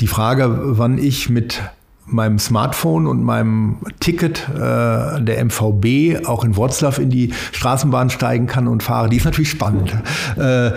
die 0.00 0.06
Frage, 0.06 0.58
wann 0.60 0.98
ich 0.98 1.30
mit 1.30 1.62
meinem 2.04 2.38
Smartphone 2.38 3.06
und 3.06 3.22
meinem 3.22 3.78
Ticket 4.00 4.48
äh, 4.50 5.20
der 5.20 5.44
MVB 5.44 6.26
auch 6.26 6.44
in 6.44 6.56
Wroclaw 6.56 7.00
in 7.00 7.10
die 7.10 7.32
Straßenbahn 7.52 8.10
steigen 8.10 8.46
kann 8.46 8.68
und 8.68 8.82
fahre, 8.82 9.08
die 9.08 9.16
ist 9.16 9.24
natürlich 9.24 9.50
spannend. 9.50 9.92
Äh, 10.36 10.72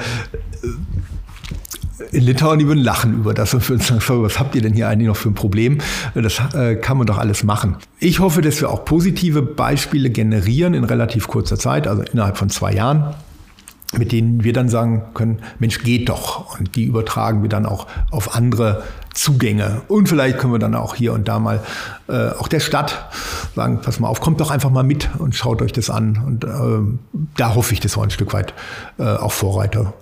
in 2.11 2.23
Litauen, 2.23 2.59
die 2.59 2.67
würden 2.67 2.83
lachen 2.83 3.13
über 3.13 3.33
das 3.33 3.53
und 3.53 3.67
würden 3.69 3.81
sagen, 3.81 4.01
was 4.23 4.39
habt 4.39 4.55
ihr 4.55 4.61
denn 4.61 4.73
hier 4.73 4.87
eigentlich 4.87 5.07
noch 5.07 5.17
für 5.17 5.29
ein 5.29 5.35
Problem? 5.35 5.79
Das 6.15 6.41
äh, 6.53 6.75
kann 6.75 6.97
man 6.97 7.07
doch 7.07 7.17
alles 7.17 7.43
machen. 7.43 7.77
Ich 7.99 8.19
hoffe, 8.19 8.41
dass 8.41 8.61
wir 8.61 8.69
auch 8.69 8.85
positive 8.85 9.41
Beispiele 9.41 10.09
generieren 10.09 10.73
in 10.73 10.83
relativ 10.83 11.27
kurzer 11.27 11.57
Zeit, 11.57 11.87
also 11.87 12.03
innerhalb 12.03 12.37
von 12.37 12.49
zwei 12.49 12.73
Jahren 12.73 13.15
mit 13.97 14.11
denen 14.11 14.43
wir 14.43 14.53
dann 14.53 14.69
sagen 14.69 15.01
können, 15.15 15.39
Mensch, 15.57 15.81
geht 15.81 16.09
doch. 16.09 16.59
Und 16.59 16.75
die 16.75 16.83
übertragen 16.83 17.41
wir 17.41 17.49
dann 17.49 17.65
auch 17.65 17.87
auf 18.11 18.35
andere 18.35 18.83
Zugänge. 19.15 19.81
Und 19.87 20.07
vielleicht 20.07 20.37
können 20.37 20.53
wir 20.53 20.59
dann 20.59 20.75
auch 20.75 20.93
hier 20.93 21.13
und 21.13 21.27
da 21.27 21.39
mal 21.39 21.61
äh, 22.07 22.29
auch 22.29 22.47
der 22.47 22.59
Stadt 22.59 23.09
sagen, 23.55 23.79
pass 23.81 23.99
mal 23.99 24.07
auf, 24.07 24.21
kommt 24.21 24.39
doch 24.41 24.51
einfach 24.51 24.69
mal 24.69 24.83
mit 24.83 25.09
und 25.17 25.35
schaut 25.35 25.61
euch 25.61 25.73
das 25.73 25.89
an. 25.89 26.21
Und 26.23 26.43
äh, 26.43 27.19
da 27.35 27.55
hoffe 27.55 27.73
ich, 27.73 27.79
dass 27.79 27.97
wir 27.97 28.03
ein 28.03 28.11
Stück 28.11 28.33
weit 28.33 28.53
äh, 28.99 29.03
auch 29.03 29.31
Vorreiter 29.31 29.93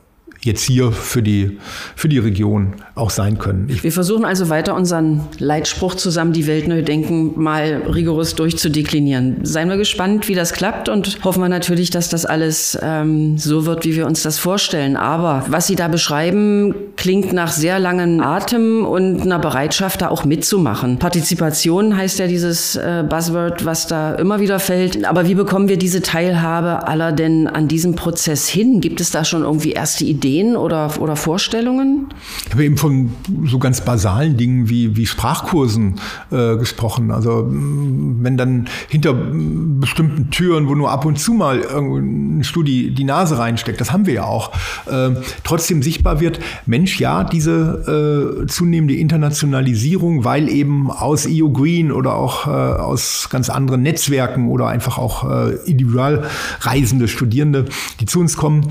jetzt 0.47 0.63
hier 0.63 0.91
für 0.91 1.21
die, 1.21 1.59
für 1.95 2.09
die 2.09 2.17
Region 2.17 2.75
auch 2.95 3.11
sein 3.11 3.37
können. 3.37 3.67
Ich 3.69 3.83
wir 3.83 3.91
versuchen 3.91 4.25
also 4.25 4.49
weiter 4.49 4.75
unseren 4.75 5.21
Leitspruch 5.37 5.95
zusammen, 5.95 6.33
die 6.33 6.47
Welt 6.47 6.67
neu 6.67 6.81
denken, 6.81 7.33
mal 7.35 7.83
rigoros 7.93 8.35
durchzudeklinieren. 8.35 9.37
Seien 9.43 9.69
wir 9.69 9.77
gespannt, 9.77 10.27
wie 10.27 10.35
das 10.35 10.53
klappt 10.53 10.89
und 10.89 11.23
hoffen 11.23 11.41
wir 11.41 11.49
natürlich, 11.49 11.89
dass 11.89 12.09
das 12.09 12.25
alles 12.25 12.77
ähm, 12.81 13.37
so 13.37 13.65
wird, 13.65 13.85
wie 13.85 13.95
wir 13.95 14.07
uns 14.07 14.23
das 14.23 14.39
vorstellen. 14.39 14.97
Aber 14.97 15.45
was 15.49 15.67
Sie 15.67 15.75
da 15.75 15.87
beschreiben, 15.87 16.73
klingt 16.95 17.33
nach 17.33 17.51
sehr 17.51 17.79
langem 17.79 18.21
Atem 18.21 18.85
und 18.85 19.21
einer 19.21 19.39
Bereitschaft, 19.39 20.01
da 20.01 20.09
auch 20.09 20.25
mitzumachen. 20.25 20.97
Partizipation 20.97 21.95
heißt 21.95 22.19
ja 22.19 22.27
dieses 22.27 22.75
äh, 22.75 23.03
Buzzword, 23.07 23.65
was 23.65 23.87
da 23.87 24.15
immer 24.15 24.39
wieder 24.39 24.59
fällt. 24.59 25.05
Aber 25.05 25.27
wie 25.27 25.35
bekommen 25.35 25.69
wir 25.69 25.77
diese 25.77 26.01
Teilhabe 26.01 26.87
aller 26.87 27.11
denn 27.11 27.47
an 27.47 27.67
diesem 27.67 27.95
Prozess 27.95 28.47
hin? 28.47 28.81
Gibt 28.81 29.01
es 29.01 29.11
da 29.11 29.25
schon 29.25 29.43
irgendwie 29.43 29.71
erste 29.71 30.05
Ideen? 30.05 30.36
Ideen 30.37 30.55
oder, 30.55 30.91
oder 30.99 31.15
Vorstellungen? 31.15 32.07
Ich 32.45 32.51
habe 32.51 32.65
eben 32.65 32.77
von 32.77 33.11
so 33.45 33.59
ganz 33.59 33.81
basalen 33.81 34.37
Dingen 34.37 34.69
wie, 34.69 34.95
wie 34.95 35.05
Sprachkursen 35.05 35.99
äh, 36.31 36.57
gesprochen. 36.57 37.11
Also 37.11 37.47
wenn 37.49 38.37
dann 38.37 38.67
hinter 38.89 39.13
bestimmten 39.13 40.29
Türen, 40.29 40.67
wo 40.67 40.75
nur 40.75 40.91
ab 40.91 41.05
und 41.05 41.19
zu 41.19 41.33
mal 41.33 41.63
ein 41.67 42.43
Studi 42.43 42.91
die 42.91 43.03
Nase 43.03 43.37
reinsteckt, 43.37 43.81
das 43.81 43.91
haben 43.91 44.05
wir 44.05 44.13
ja 44.13 44.23
auch, 44.23 44.51
äh, 44.85 45.11
trotzdem 45.43 45.81
sichtbar 45.81 46.19
wird, 46.19 46.39
Mensch, 46.65 46.99
ja, 46.99 47.23
diese 47.23 48.43
äh, 48.43 48.47
zunehmende 48.47 48.95
Internationalisierung, 48.95 50.23
weil 50.23 50.49
eben 50.49 50.91
aus 50.91 51.27
EU 51.29 51.49
Green 51.49 51.91
oder 51.91 52.15
auch 52.15 52.47
äh, 52.47 52.49
aus 52.49 53.29
ganz 53.29 53.49
anderen 53.49 53.81
Netzwerken 53.81 54.49
oder 54.49 54.67
einfach 54.67 54.97
auch 54.97 55.29
äh, 55.29 55.55
individual 55.65 56.25
reisende 56.61 57.07
Studierende, 57.07 57.65
die 57.99 58.05
zu 58.05 58.19
uns 58.19 58.37
kommen, 58.37 58.69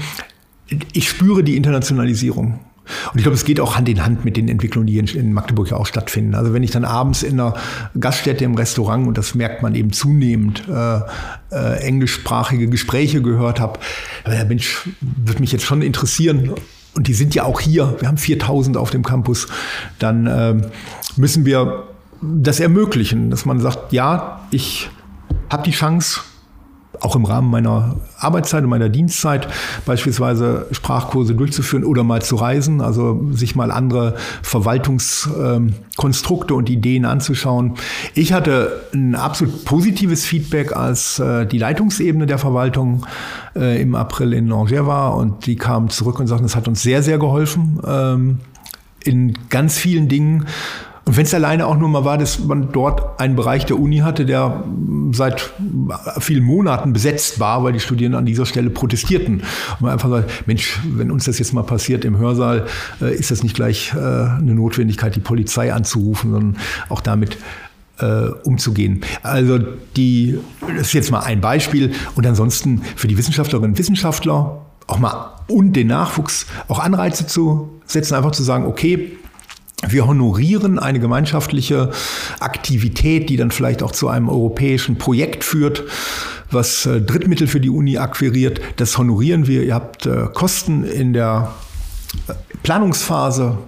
ich 0.92 1.08
spüre 1.08 1.44
die 1.44 1.56
Internationalisierung. 1.56 2.60
Und 3.12 3.18
ich 3.18 3.22
glaube, 3.22 3.34
es 3.34 3.44
geht 3.44 3.58
auch 3.58 3.76
Hand 3.76 3.88
in 3.88 4.04
Hand 4.04 4.24
mit 4.24 4.36
den 4.36 4.48
Entwicklungen, 4.48 4.86
die 4.86 4.98
in 4.98 5.32
Magdeburg 5.32 5.70
ja 5.70 5.76
auch 5.76 5.86
stattfinden. 5.86 6.36
Also 6.36 6.52
wenn 6.52 6.62
ich 6.62 6.70
dann 6.70 6.84
abends 6.84 7.24
in 7.24 7.40
einer 7.40 7.54
Gaststätte 7.98 8.44
im 8.44 8.54
Restaurant, 8.54 9.08
und 9.08 9.18
das 9.18 9.34
merkt 9.34 9.62
man 9.62 9.74
eben 9.74 9.92
zunehmend, 9.92 10.62
äh, 10.68 11.00
äh, 11.50 11.80
englischsprachige 11.80 12.68
Gespräche 12.68 13.22
gehört 13.22 13.58
habe, 13.58 13.80
der 14.24 14.44
Mensch 14.44 14.88
würde 15.00 15.40
mich 15.40 15.50
jetzt 15.50 15.64
schon 15.64 15.82
interessieren, 15.82 16.52
und 16.94 17.08
die 17.08 17.14
sind 17.14 17.34
ja 17.34 17.44
auch 17.44 17.60
hier, 17.60 17.96
wir 17.98 18.08
haben 18.08 18.16
4000 18.16 18.76
auf 18.76 18.90
dem 18.90 19.02
Campus, 19.02 19.48
dann 19.98 20.26
äh, 20.26 20.54
müssen 21.16 21.44
wir 21.44 21.88
das 22.22 22.60
ermöglichen, 22.60 23.30
dass 23.30 23.44
man 23.44 23.60
sagt, 23.60 23.92
ja, 23.92 24.46
ich 24.50 24.88
habe 25.50 25.64
die 25.64 25.72
Chance, 25.72 26.20
auch 27.00 27.16
im 27.16 27.24
Rahmen 27.24 27.50
meiner 27.50 27.96
Arbeitszeit 28.18 28.62
und 28.64 28.70
meiner 28.70 28.88
Dienstzeit 28.88 29.48
beispielsweise 29.84 30.66
Sprachkurse 30.70 31.34
durchzuführen 31.34 31.84
oder 31.84 32.04
mal 32.04 32.22
zu 32.22 32.36
reisen, 32.36 32.80
also 32.80 33.26
sich 33.32 33.56
mal 33.56 33.70
andere 33.70 34.14
Verwaltungskonstrukte 34.42 36.54
und 36.54 36.70
Ideen 36.70 37.04
anzuschauen. 37.04 37.74
Ich 38.14 38.32
hatte 38.32 38.80
ein 38.94 39.14
absolut 39.14 39.64
positives 39.64 40.24
Feedback, 40.24 40.74
als 40.76 41.18
äh, 41.18 41.46
die 41.46 41.58
Leitungsebene 41.58 42.26
der 42.26 42.38
Verwaltung 42.38 43.04
äh, 43.54 43.80
im 43.80 43.94
April 43.94 44.32
in 44.32 44.52
Angers 44.52 44.86
war 44.86 45.16
und 45.16 45.46
die 45.46 45.56
kamen 45.56 45.90
zurück 45.90 46.20
und 46.20 46.26
sagten, 46.26 46.44
es 46.44 46.56
hat 46.56 46.68
uns 46.68 46.82
sehr, 46.82 47.02
sehr 47.02 47.18
geholfen 47.18 47.80
ähm, 47.86 48.40
in 49.04 49.38
ganz 49.48 49.78
vielen 49.78 50.08
Dingen 50.08 50.46
und 51.06 51.16
wenn 51.16 51.24
es 51.24 51.32
alleine 51.32 51.68
auch 51.68 51.78
nur 51.78 51.88
mal 51.88 52.04
war, 52.04 52.18
dass 52.18 52.40
man 52.40 52.72
dort 52.72 53.20
einen 53.20 53.36
Bereich 53.36 53.64
der 53.64 53.78
Uni 53.78 53.98
hatte, 53.98 54.26
der 54.26 54.64
seit 55.12 55.52
vielen 56.18 56.42
Monaten 56.42 56.92
besetzt 56.92 57.38
war, 57.38 57.62
weil 57.62 57.72
die 57.72 57.78
Studierenden 57.78 58.18
an 58.18 58.26
dieser 58.26 58.44
Stelle 58.44 58.70
protestierten. 58.70 59.36
Und 59.36 59.80
man 59.80 59.92
einfach 59.92 60.10
sagt, 60.10 60.48
Mensch, 60.48 60.80
wenn 60.84 61.12
uns 61.12 61.26
das 61.26 61.38
jetzt 61.38 61.52
mal 61.52 61.62
passiert 61.62 62.04
im 62.04 62.18
Hörsaal, 62.18 62.66
äh, 63.00 63.14
ist 63.14 63.30
das 63.30 63.44
nicht 63.44 63.54
gleich 63.54 63.92
äh, 63.94 63.98
eine 63.98 64.56
Notwendigkeit, 64.56 65.14
die 65.14 65.20
Polizei 65.20 65.72
anzurufen, 65.72 66.32
sondern 66.32 66.56
auch 66.88 67.00
damit 67.00 67.38
äh, 68.00 68.30
umzugehen. 68.42 69.02
Also 69.22 69.60
die, 69.96 70.40
das 70.76 70.88
ist 70.88 70.92
jetzt 70.92 71.12
mal 71.12 71.20
ein 71.20 71.40
Beispiel. 71.40 71.92
Und 72.16 72.26
ansonsten 72.26 72.82
für 72.96 73.06
die 73.06 73.16
Wissenschaftlerinnen 73.16 73.70
und 73.70 73.78
Wissenschaftler 73.78 74.66
auch 74.88 74.98
mal 74.98 75.34
und 75.46 75.74
den 75.74 75.86
Nachwuchs 75.86 76.46
auch 76.66 76.80
Anreize 76.80 77.28
zu 77.28 77.70
setzen, 77.86 78.16
einfach 78.16 78.32
zu 78.32 78.42
sagen, 78.42 78.66
okay, 78.66 79.12
wir 79.88 80.06
honorieren 80.06 80.78
eine 80.78 81.00
gemeinschaftliche 81.00 81.90
Aktivität, 82.40 83.28
die 83.28 83.36
dann 83.36 83.50
vielleicht 83.50 83.82
auch 83.82 83.92
zu 83.92 84.08
einem 84.08 84.28
europäischen 84.28 84.96
Projekt 84.96 85.44
führt, 85.44 85.84
was 86.50 86.86
äh, 86.86 87.00
Drittmittel 87.00 87.46
für 87.46 87.60
die 87.60 87.70
Uni 87.70 87.98
akquiriert. 87.98 88.60
Das 88.76 88.98
honorieren 88.98 89.46
wir. 89.46 89.62
Ihr 89.62 89.74
habt 89.74 90.06
äh, 90.06 90.26
Kosten 90.32 90.84
in 90.84 91.12
der 91.12 91.52
äh, 92.28 92.32
Planungsphase. 92.62 93.58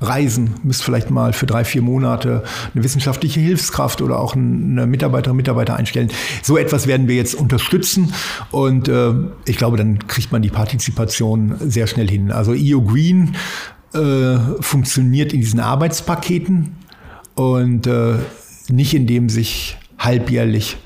Reisen, 0.00 0.54
müsst 0.62 0.84
vielleicht 0.84 1.10
mal 1.10 1.32
für 1.32 1.46
drei, 1.46 1.64
vier 1.64 1.80
Monate 1.80 2.42
eine 2.74 2.84
wissenschaftliche 2.84 3.40
Hilfskraft 3.40 4.02
oder 4.02 4.18
auch 4.20 4.34
eine 4.34 4.86
Mitarbeiterin, 4.86 5.36
Mitarbeiter 5.36 5.76
einstellen. 5.76 6.10
So 6.42 6.58
etwas 6.58 6.86
werden 6.86 7.08
wir 7.08 7.16
jetzt 7.16 7.34
unterstützen 7.34 8.12
und 8.50 8.88
äh, 8.88 9.12
ich 9.46 9.56
glaube, 9.56 9.76
dann 9.76 10.06
kriegt 10.06 10.30
man 10.30 10.42
die 10.42 10.50
Partizipation 10.50 11.54
sehr 11.60 11.86
schnell 11.86 12.08
hin. 12.08 12.30
Also 12.30 12.52
EO 12.52 12.82
Green 12.82 13.34
äh, 13.94 14.38
funktioniert 14.62 15.32
in 15.32 15.40
diesen 15.40 15.60
Arbeitspaketen 15.60 16.76
und 17.34 17.86
äh, 17.86 18.16
nicht 18.68 18.94
indem 18.94 19.28
sich 19.28 19.76
halbjährlich 19.98 20.76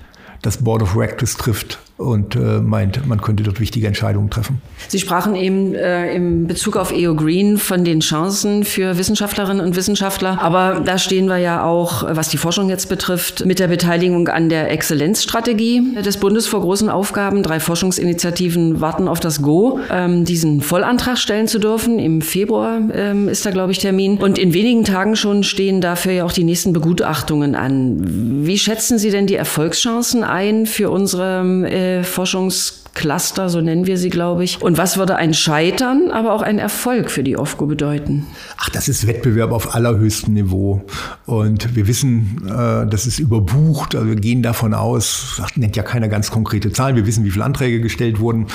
das 0.43 0.59
Board 0.59 0.83
of 0.83 0.97
Rectors 0.97 1.37
trifft 1.37 1.79
und 1.99 2.37
äh, 2.37 2.61
meint, 2.61 3.07
man 3.09 3.21
könnte 3.21 3.43
dort 3.43 3.59
wichtige 3.59 3.89
Entscheidungen 3.89 4.31
treffen. 4.31 4.63
Sie 4.87 5.01
sprachen 5.01 5.35
eben 5.35 5.75
äh, 5.75 6.15
im 6.15 6.47
Bezug 6.47 6.77
auf 6.77 6.93
EO 6.93 7.17
Green 7.17 7.59
von 7.59 7.85
den 7.85 8.01
Chancen 8.01 8.63
für 8.63 8.97
Wissenschaftlerinnen 8.99 9.65
und 9.65 9.75
Wissenschaftler. 9.75 10.41
Aber 10.41 10.81
da 10.85 10.97
stehen 10.97 11.27
wir 11.27 11.39
ja 11.39 11.65
auch, 11.65 12.05
was 12.09 12.29
die 12.29 12.37
Forschung 12.37 12.69
jetzt 12.69 12.89
betrifft, 12.89 13.45
mit 13.45 13.59
der 13.59 13.67
Beteiligung 13.67 14.29
an 14.29 14.49
der 14.49 14.71
Exzellenzstrategie 14.71 15.95
des 16.05 16.19
Bundes 16.19 16.47
vor 16.47 16.61
großen 16.61 16.89
Aufgaben. 16.89 17.43
Drei 17.43 17.59
Forschungsinitiativen 17.59 18.81
warten 18.81 19.09
auf 19.09 19.19
das 19.19 19.43
Go, 19.43 19.81
ähm, 19.91 20.25
diesen 20.25 20.61
Vollantrag 20.61 21.19
stellen 21.19 21.49
zu 21.49 21.59
dürfen. 21.59 21.99
Im 21.99 22.23
Februar 22.23 22.81
ähm, 22.93 23.29
ist 23.29 23.45
da, 23.45 23.51
glaube 23.51 23.73
ich, 23.73 23.81
Termin. 23.81 24.19
Und 24.19 24.39
in 24.39 24.55
wenigen 24.55 24.85
Tagen 24.85 25.17
schon 25.17 25.43
stehen 25.43 25.81
dafür 25.81 26.13
ja 26.13 26.25
auch 26.25 26.33
die 26.33 26.45
nächsten 26.45 26.73
Begutachtungen 26.73 27.57
an. 27.57 28.47
Wie 28.47 28.57
schätzen 28.57 29.01
Sie 29.01 29.11
denn 29.11 29.27
die 29.27 29.35
Erfolgschancen 29.35 30.23
ein 30.23 30.65
für 30.65 30.91
unsere 30.91 31.43
äh, 31.69 31.88
Forschungscluster, 32.05 33.49
so 33.49 33.61
nennen 33.61 33.87
wir 33.87 33.99
sie, 33.99 34.11
glaube 34.11 34.45
ich. 34.45 34.63
Und 34.63 34.79
was 34.79 34.97
würde 34.97 35.17
ein 35.17 35.35
Scheitern, 35.35 36.11
aber 36.11 36.33
auch 36.33 36.43
ein 36.43 36.59
Erfolg 36.59 37.11
für 37.11 37.23
die 37.23 37.37
OFGO 37.37 37.67
bedeuten? 37.67 38.27
Ach, 38.57 38.69
das 38.71 38.89
ist 38.89 39.07
Wettbewerb 39.07 39.53
auf 39.53 39.75
allerhöchstem 39.75 40.35
Niveau. 40.35 40.83
Und 41.27 41.75
wir 41.75 41.87
wissen, 41.87 42.43
äh, 42.47 42.87
das 42.87 43.07
ist 43.07 43.19
überbucht. 43.19 43.95
Also 43.95 44.09
wir 44.09 44.17
gehen 44.17 44.43
davon 44.43 44.75
aus, 44.75 45.35
das 45.39 45.57
nennt 45.57 45.77
ja 45.77 45.83
keiner 45.83 46.09
ganz 46.09 46.31
konkrete 46.31 46.73
Zahlen. 46.73 46.97
Wir 46.97 47.07
wissen, 47.07 47.25
wie 47.25 47.31
viele 47.31 47.45
Anträge 47.45 47.81
gestellt 47.81 48.21
wurden. 48.21 48.47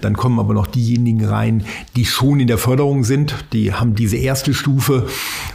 Dann 0.00 0.16
kommen 0.16 0.38
aber 0.38 0.54
noch 0.54 0.66
diejenigen 0.66 1.24
rein, 1.24 1.64
die 1.96 2.04
schon 2.04 2.40
in 2.40 2.46
der 2.46 2.58
Förderung 2.58 3.04
sind. 3.04 3.34
Die 3.52 3.72
haben 3.72 3.94
diese 3.94 4.16
erste 4.16 4.54
Stufe 4.54 5.06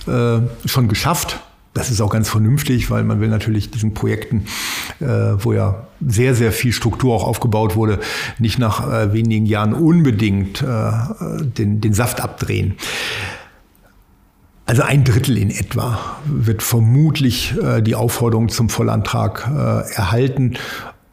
äh, 0.07 0.67
schon 0.67 0.87
geschafft 0.87 1.39
das 1.77 1.91
ist 1.91 2.01
auch 2.01 2.09
ganz 2.09 2.29
vernünftig, 2.29 2.89
weil 2.89 3.03
man 3.03 3.19
will 3.19 3.29
natürlich 3.29 3.71
diesen 3.71 3.93
Projekten, 3.93 4.45
äh, 4.99 5.05
wo 5.05 5.53
ja 5.53 5.87
sehr, 6.05 6.35
sehr 6.35 6.51
viel 6.51 6.73
Struktur 6.73 7.13
auch 7.15 7.23
aufgebaut 7.23 7.75
wurde, 7.75 7.99
nicht 8.39 8.59
nach 8.59 8.91
äh, 8.91 9.13
wenigen 9.13 9.45
Jahren 9.45 9.73
unbedingt 9.73 10.61
äh, 10.61 10.91
den, 11.41 11.81
den 11.81 11.93
Saft 11.93 12.21
abdrehen. 12.21 12.75
Also 14.65 14.81
ein 14.81 15.05
Drittel 15.05 15.37
in 15.37 15.49
etwa 15.49 15.99
wird 16.25 16.61
vermutlich 16.61 17.55
äh, 17.63 17.81
die 17.81 17.95
Aufforderung 17.95 18.49
zum 18.49 18.69
Vollantrag 18.69 19.47
äh, 19.47 19.95
erhalten. 19.95 20.55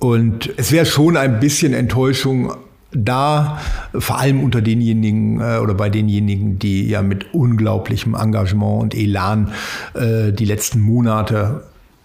Und 0.01 0.51
es 0.57 0.73
wäre 0.73 0.87
schon 0.87 1.17
ein 1.17 1.39
bisschen 1.39 1.73
Enttäuschung, 1.73 2.53
da, 2.95 3.61
vor 3.93 4.19
allem 4.19 4.43
unter 4.43 4.63
denjenigen 4.63 5.41
äh, 5.41 5.59
oder 5.59 5.75
bei 5.75 5.91
denjenigen, 5.91 6.59
die 6.59 6.89
ja 6.89 7.03
mit 7.03 7.35
unglaublichem 7.35 8.15
Engagement 8.15 8.83
und 8.83 8.95
Elan 8.95 9.53
äh, 9.95 10.33
die 10.33 10.45
letzten 10.45 10.81
Monate 10.81 11.63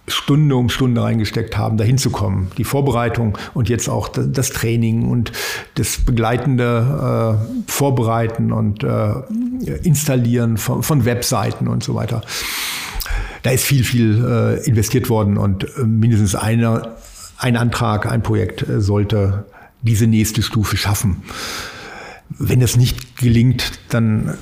Stunde 0.09 0.55
um 0.55 0.69
Stunde 0.69 1.03
reingesteckt 1.03 1.57
haben, 1.57 1.77
dahin 1.77 1.97
zu 1.97 2.09
kommen. 2.09 2.51
Die 2.57 2.63
Vorbereitung 2.63 3.37
und 3.53 3.69
jetzt 3.69 3.89
auch 3.89 4.07
das 4.09 4.49
Training 4.49 5.09
und 5.09 5.31
das 5.75 6.03
begleitende 6.03 7.37
äh, 7.67 7.71
Vorbereiten 7.71 8.51
und 8.51 8.83
äh, 8.83 9.13
Installieren 9.83 10.57
von, 10.57 10.83
von, 10.83 11.05
Webseiten 11.05 11.67
und 11.67 11.83
so 11.83 11.95
weiter. 11.95 12.21
Da 13.43 13.51
ist 13.51 13.63
viel, 13.63 13.83
viel 13.83 14.25
äh, 14.25 14.67
investiert 14.67 15.09
worden 15.09 15.37
und 15.37 15.63
äh, 15.63 15.83
mindestens 15.83 16.35
einer, 16.35 16.95
ein 17.37 17.55
Antrag, 17.55 18.05
ein 18.05 18.23
Projekt 18.23 18.67
äh, 18.67 18.81
sollte 18.81 19.45
diese 19.81 20.07
nächste 20.07 20.41
Stufe 20.41 20.77
schaffen. 20.77 21.23
Wenn 22.29 22.59
das 22.59 22.77
nicht 22.77 23.17
gelingt, 23.17 23.79
dann 23.89 24.37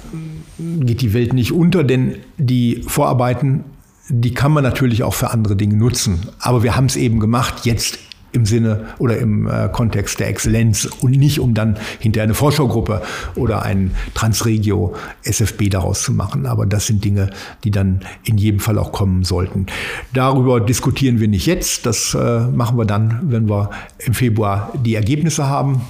geht 0.58 1.02
die 1.02 1.13
Welt 1.13 1.34
nicht 1.34 1.52
unter, 1.52 1.84
denn 1.84 2.15
die 2.38 2.84
Vorarbeiten, 2.86 3.63
die 4.10 4.34
kann 4.34 4.52
man 4.52 4.63
natürlich 4.63 5.04
auch 5.04 5.13
für 5.13 5.32
andere 5.32 5.56
Dinge 5.56 5.76
nutzen. 5.76 6.19
Aber 6.39 6.63
wir 6.63 6.76
haben 6.76 6.86
es 6.86 6.95
eben 6.95 7.19
gemacht, 7.19 7.65
jetzt 7.65 8.00
im 8.38 8.45
Sinne 8.45 8.86
oder 9.00 9.17
im 9.17 9.47
äh, 9.47 9.69
Kontext 9.71 10.19
der 10.19 10.30
Exzellenz 10.30 10.86
und 11.02 11.12
nicht, 11.12 11.39
um 11.39 11.54
dann 11.54 11.78
hinter 12.00 12.21
eine 12.21 12.34
Forschergruppe 12.34 13.02
oder 13.36 13.63
ein 13.63 13.91
Transregio 14.13 14.95
SFB 15.23 15.69
daraus 15.69 16.04
zu 16.04 16.13
machen. 16.13 16.45
Aber 16.45 16.65
das 16.65 16.86
sind 16.86 17.04
Dinge, 17.04 17.32
die 17.63 17.71
dann 17.71 18.02
in 18.23 18.38
jedem 18.38 18.60
Fall 18.60 18.78
auch 18.78 18.91
kommen 18.91 19.23
sollten. 19.23 19.65
Darüber 20.13 20.62
diskutieren 20.62 21.19
wir 21.19 21.28
nicht 21.28 21.45
jetzt. 21.45 21.86
Das 21.86 22.13
äh, 22.13 22.47
machen 22.47 22.78
wir 22.78 22.86
dann, 22.86 23.19
wenn 23.23 23.50
wir 23.50 23.71
im 24.00 24.13
Februar 24.13 24.71
die 24.86 24.95
Ergebnisse 24.95 25.47
haben. 25.47 25.82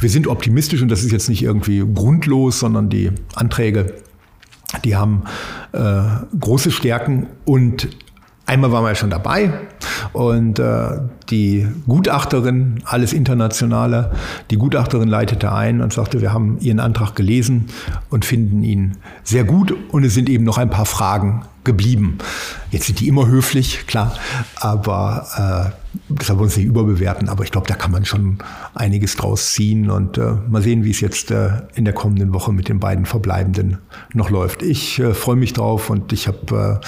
Wir 0.00 0.08
sind 0.08 0.26
optimistisch 0.26 0.80
und 0.80 0.88
das 0.88 1.02
ist 1.02 1.12
jetzt 1.12 1.28
nicht 1.28 1.42
irgendwie 1.42 1.84
grundlos, 1.94 2.60
sondern 2.60 2.88
die 2.88 3.10
Anträge 3.34 3.94
die 4.84 4.96
haben 4.96 5.22
äh, 5.72 6.02
große 6.38 6.70
Stärken 6.70 7.26
und 7.44 7.88
Einmal 8.48 8.72
waren 8.72 8.82
wir 8.82 8.94
schon 8.94 9.10
dabei 9.10 9.52
und 10.14 10.58
äh, 10.58 11.00
die 11.28 11.66
Gutachterin, 11.86 12.82
alles 12.86 13.12
Internationale, 13.12 14.12
die 14.50 14.56
Gutachterin 14.56 15.06
leitete 15.06 15.52
ein 15.52 15.82
und 15.82 15.92
sagte, 15.92 16.22
wir 16.22 16.32
haben 16.32 16.56
Ihren 16.60 16.80
Antrag 16.80 17.14
gelesen 17.14 17.66
und 18.08 18.24
finden 18.24 18.62
ihn 18.62 18.96
sehr 19.22 19.44
gut 19.44 19.74
und 19.90 20.02
es 20.02 20.14
sind 20.14 20.30
eben 20.30 20.44
noch 20.44 20.56
ein 20.56 20.70
paar 20.70 20.86
Fragen 20.86 21.42
geblieben. 21.64 22.16
Jetzt 22.70 22.86
sind 22.86 23.00
die 23.00 23.08
immer 23.08 23.26
höflich, 23.26 23.86
klar, 23.86 24.16
aber 24.56 25.74
äh, 25.76 25.98
das 26.08 26.30
haben 26.30 26.38
wir 26.38 26.44
uns 26.44 26.56
nicht 26.56 26.64
überbewerten, 26.64 27.28
aber 27.28 27.44
ich 27.44 27.52
glaube, 27.52 27.66
da 27.66 27.74
kann 27.74 27.90
man 27.90 28.06
schon 28.06 28.38
einiges 28.74 29.14
draus 29.16 29.52
ziehen 29.52 29.90
und 29.90 30.16
äh, 30.16 30.32
mal 30.48 30.62
sehen, 30.62 30.84
wie 30.84 30.90
es 30.90 31.00
jetzt 31.00 31.30
äh, 31.30 31.50
in 31.74 31.84
der 31.84 31.92
kommenden 31.92 32.32
Woche 32.32 32.54
mit 32.54 32.70
den 32.70 32.80
beiden 32.80 33.04
Verbleibenden 33.04 33.76
noch 34.14 34.30
läuft. 34.30 34.62
Ich 34.62 34.98
äh, 35.00 35.12
freue 35.12 35.36
mich 35.36 35.52
drauf 35.52 35.90
und 35.90 36.14
ich 36.14 36.28
habe 36.28 36.80
äh, 36.82 36.86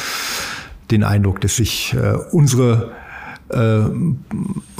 den 0.91 1.05
Eindruck, 1.05 1.41
dass 1.41 1.57
sich 1.57 1.95
äh, 1.95 2.15
unsere 2.33 2.93
äh, 3.51 3.81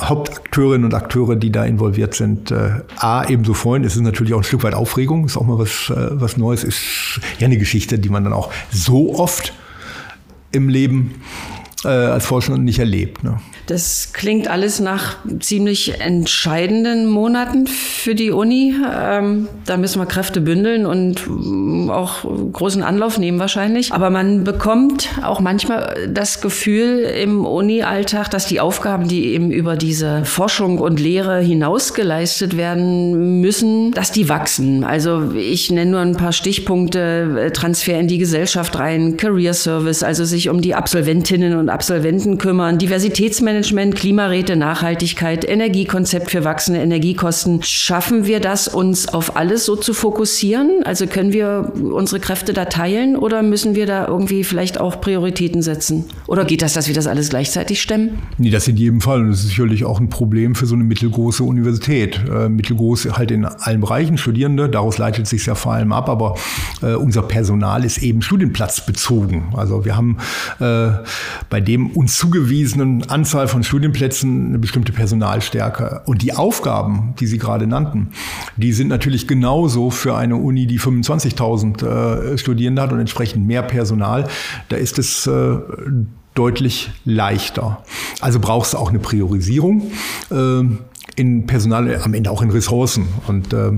Hauptakteurinnen 0.01 0.85
und 0.85 0.95
Akteure, 0.95 1.37
die 1.37 1.51
da 1.51 1.65
involviert 1.65 2.15
sind, 2.15 2.51
äh, 2.51 2.81
A, 2.97 3.25
ebenso 3.29 3.55
freuen. 3.55 3.85
Es 3.85 3.97
ist 3.97 4.03
natürlich 4.03 4.35
auch 4.35 4.39
ein 4.39 4.45
Stück 4.45 4.63
weit 4.63 4.75
Aufregung, 4.75 5.25
ist 5.25 5.37
auch 5.37 5.47
mal 5.47 5.59
was, 5.59 5.91
äh, 5.91 6.21
was 6.21 6.37
Neues, 6.37 6.65
ist 6.65 7.21
ja 7.39 7.47
eine 7.47 7.59
Geschichte, 7.59 7.99
die 7.99 8.09
man 8.09 8.25
dann 8.25 8.33
auch 8.33 8.53
so 8.71 9.19
oft 9.19 9.53
im 10.53 10.69
Leben 10.69 11.23
äh, 11.85 11.89
als 11.89 12.27
Forscher 12.27 12.59
nicht 12.59 12.79
erlebt. 12.79 13.25
Ne? 13.25 13.41
Das 13.71 14.13
klingt 14.13 14.49
alles 14.49 14.81
nach 14.81 15.19
ziemlich 15.39 16.01
entscheidenden 16.01 17.07
Monaten 17.07 17.69
für 17.69 18.17
die 18.17 18.33
Uni. 18.33 18.75
Ähm, 18.93 19.47
da 19.65 19.77
müssen 19.77 20.03
wir 20.03 20.07
Kräfte 20.07 20.41
bündeln 20.41 20.87
und 20.87 21.23
mm, 21.29 21.89
auch 21.89 22.25
großen 22.53 22.83
Anlauf 22.83 23.17
nehmen 23.17 23.39
wahrscheinlich. 23.39 23.93
Aber 23.93 24.11
man 24.11 24.43
bekommt 24.43 25.11
auch 25.23 25.39
manchmal 25.39 26.09
das 26.13 26.41
Gefühl 26.41 27.03
im 27.23 27.47
Uni-Alltag, 27.47 28.29
dass 28.33 28.47
die 28.47 28.59
Aufgaben, 28.59 29.07
die 29.07 29.27
eben 29.27 29.53
über 29.53 29.77
diese 29.77 30.25
Forschung 30.25 30.79
und 30.79 30.99
Lehre 30.99 31.39
hinaus 31.39 31.95
geleistet 31.95 32.57
werden 32.57 33.41
müssen, 33.41 33.93
dass 33.93 34.11
die 34.11 34.29
wachsen. 34.29 34.83
Also 34.83 35.31
ich 35.37 35.71
nenne 35.71 35.93
nur 35.93 36.01
ein 36.01 36.17
paar 36.17 36.33
Stichpunkte. 36.33 37.53
Transfer 37.53 38.01
in 38.01 38.09
die 38.09 38.19
Gesellschaft 38.19 38.77
rein, 38.81 39.17
Career 39.17 39.55
Service, 39.55 40.03
also 40.03 40.25
sich 40.25 40.49
um 40.49 40.61
die 40.61 40.75
Absolventinnen 40.75 41.57
und 41.57 41.69
Absolventen 41.69 42.37
kümmern, 42.37 42.77
Diversitätsmanagement 42.77 43.60
Energiemanagement, 43.61 43.95
Klimaräte, 43.95 44.57
Nachhaltigkeit, 44.57 45.47
Energiekonzept 45.47 46.31
für 46.31 46.45
wachsende 46.45 46.81
Energiekosten. 46.81 47.63
Schaffen 47.63 48.25
wir 48.25 48.41
das, 48.41 48.69
uns 48.69 49.09
auf 49.09 49.37
alles 49.37 49.67
so 49.67 49.77
zu 49.77 49.93
fokussieren? 49.93 50.83
Also 50.85 51.07
können 51.07 51.33
wir 51.33 51.73
unsere 51.75 52.21
Kräfte 52.21 52.55
da 52.55 52.65
teilen 52.65 53.17
oder 53.17 53.43
müssen 53.43 53.75
wir 53.75 53.85
da 53.87 54.07
irgendwie 54.07 54.45
vielleicht 54.45 54.81
auch 54.81 55.01
Prioritäten 55.01 55.61
setzen? 55.61 56.07
Oder 56.27 56.47
geht 56.47 56.63
das, 56.63 56.73
dass 56.73 56.89
wir 56.89 56.95
das 56.95 57.07
alles 57.07 57.29
gleichzeitig 57.29 57.83
stemmen? 57.83 58.19
Nee, 58.39 58.51
das 58.51 58.67
in 58.67 58.77
jedem 58.77 59.03
Fall. 59.03 59.21
Und 59.21 59.31
das 59.31 59.41
ist 59.41 59.49
sicherlich 59.49 59.85
auch 59.85 60.01
ein 60.01 60.09
Problem 60.09 60.55
für 60.55 60.65
so 60.65 60.75
eine 60.75 60.85
mittelgroße 60.85 61.45
Universität. 61.45 62.19
Äh, 62.31 62.49
mittelgroß 62.49 63.09
halt 63.13 63.31
in 63.31 63.45
allen 63.45 63.81
Bereichen, 63.81 64.17
Studierende, 64.17 64.71
daraus 64.71 64.97
leitet 64.97 65.27
sich 65.27 65.45
ja 65.45 65.55
vor 65.55 65.75
allem 65.75 65.93
ab, 65.93 66.09
aber 66.09 66.37
äh, 66.83 66.95
unser 66.95 67.23
Personal 67.23 67.85
ist 67.85 67.99
eben 67.99 68.23
studienplatzbezogen. 68.23 69.55
Also 69.55 69.85
wir 69.85 69.97
haben 69.97 70.17
äh, 70.61 70.91
bei 71.51 71.61
dem 71.61 71.91
uns 71.91 72.17
zugewiesenen 72.17 73.09
Anzahl 73.11 73.50
von 73.51 73.63
Studienplätzen 73.63 74.49
eine 74.49 74.59
bestimmte 74.59 74.93
Personalstärke. 74.93 76.03
Und 76.07 76.23
die 76.23 76.33
Aufgaben, 76.33 77.15
die 77.21 77.27
Sie 77.27 77.39
gerade 77.39 77.67
nannten, 77.67 78.09
die 78.57 78.73
sind 78.73 78.89
natürlich 78.89 79.29
genauso 79.29 79.91
für 79.91 80.17
eine 80.17 80.37
Uni, 80.37 80.67
die 80.67 80.81
25.000 80.81 82.33
äh, 82.35 82.39
Studierende 82.39 82.81
hat 82.81 82.93
und 82.93 83.01
entsprechend 83.01 83.47
mehr 83.47 83.63
Personal. 83.63 84.29
Da 84.69 84.77
ist 84.77 84.99
es 84.99 85.27
äh, 85.27 85.59
deutlich 86.35 86.91
leichter. 87.05 87.83
Also 88.21 88.39
brauchst 88.41 88.75
du 88.75 88.79
auch 88.79 88.91
eine 88.91 88.99
Priorisierung 88.99 89.91
äh, 90.31 90.63
in 91.17 91.47
Personal, 91.47 92.01
am 92.03 92.15
Ende 92.15 92.31
auch 92.31 92.43
in 92.43 92.51
Ressourcen. 92.51 93.09
Und 93.27 93.53
äh, 93.53 93.73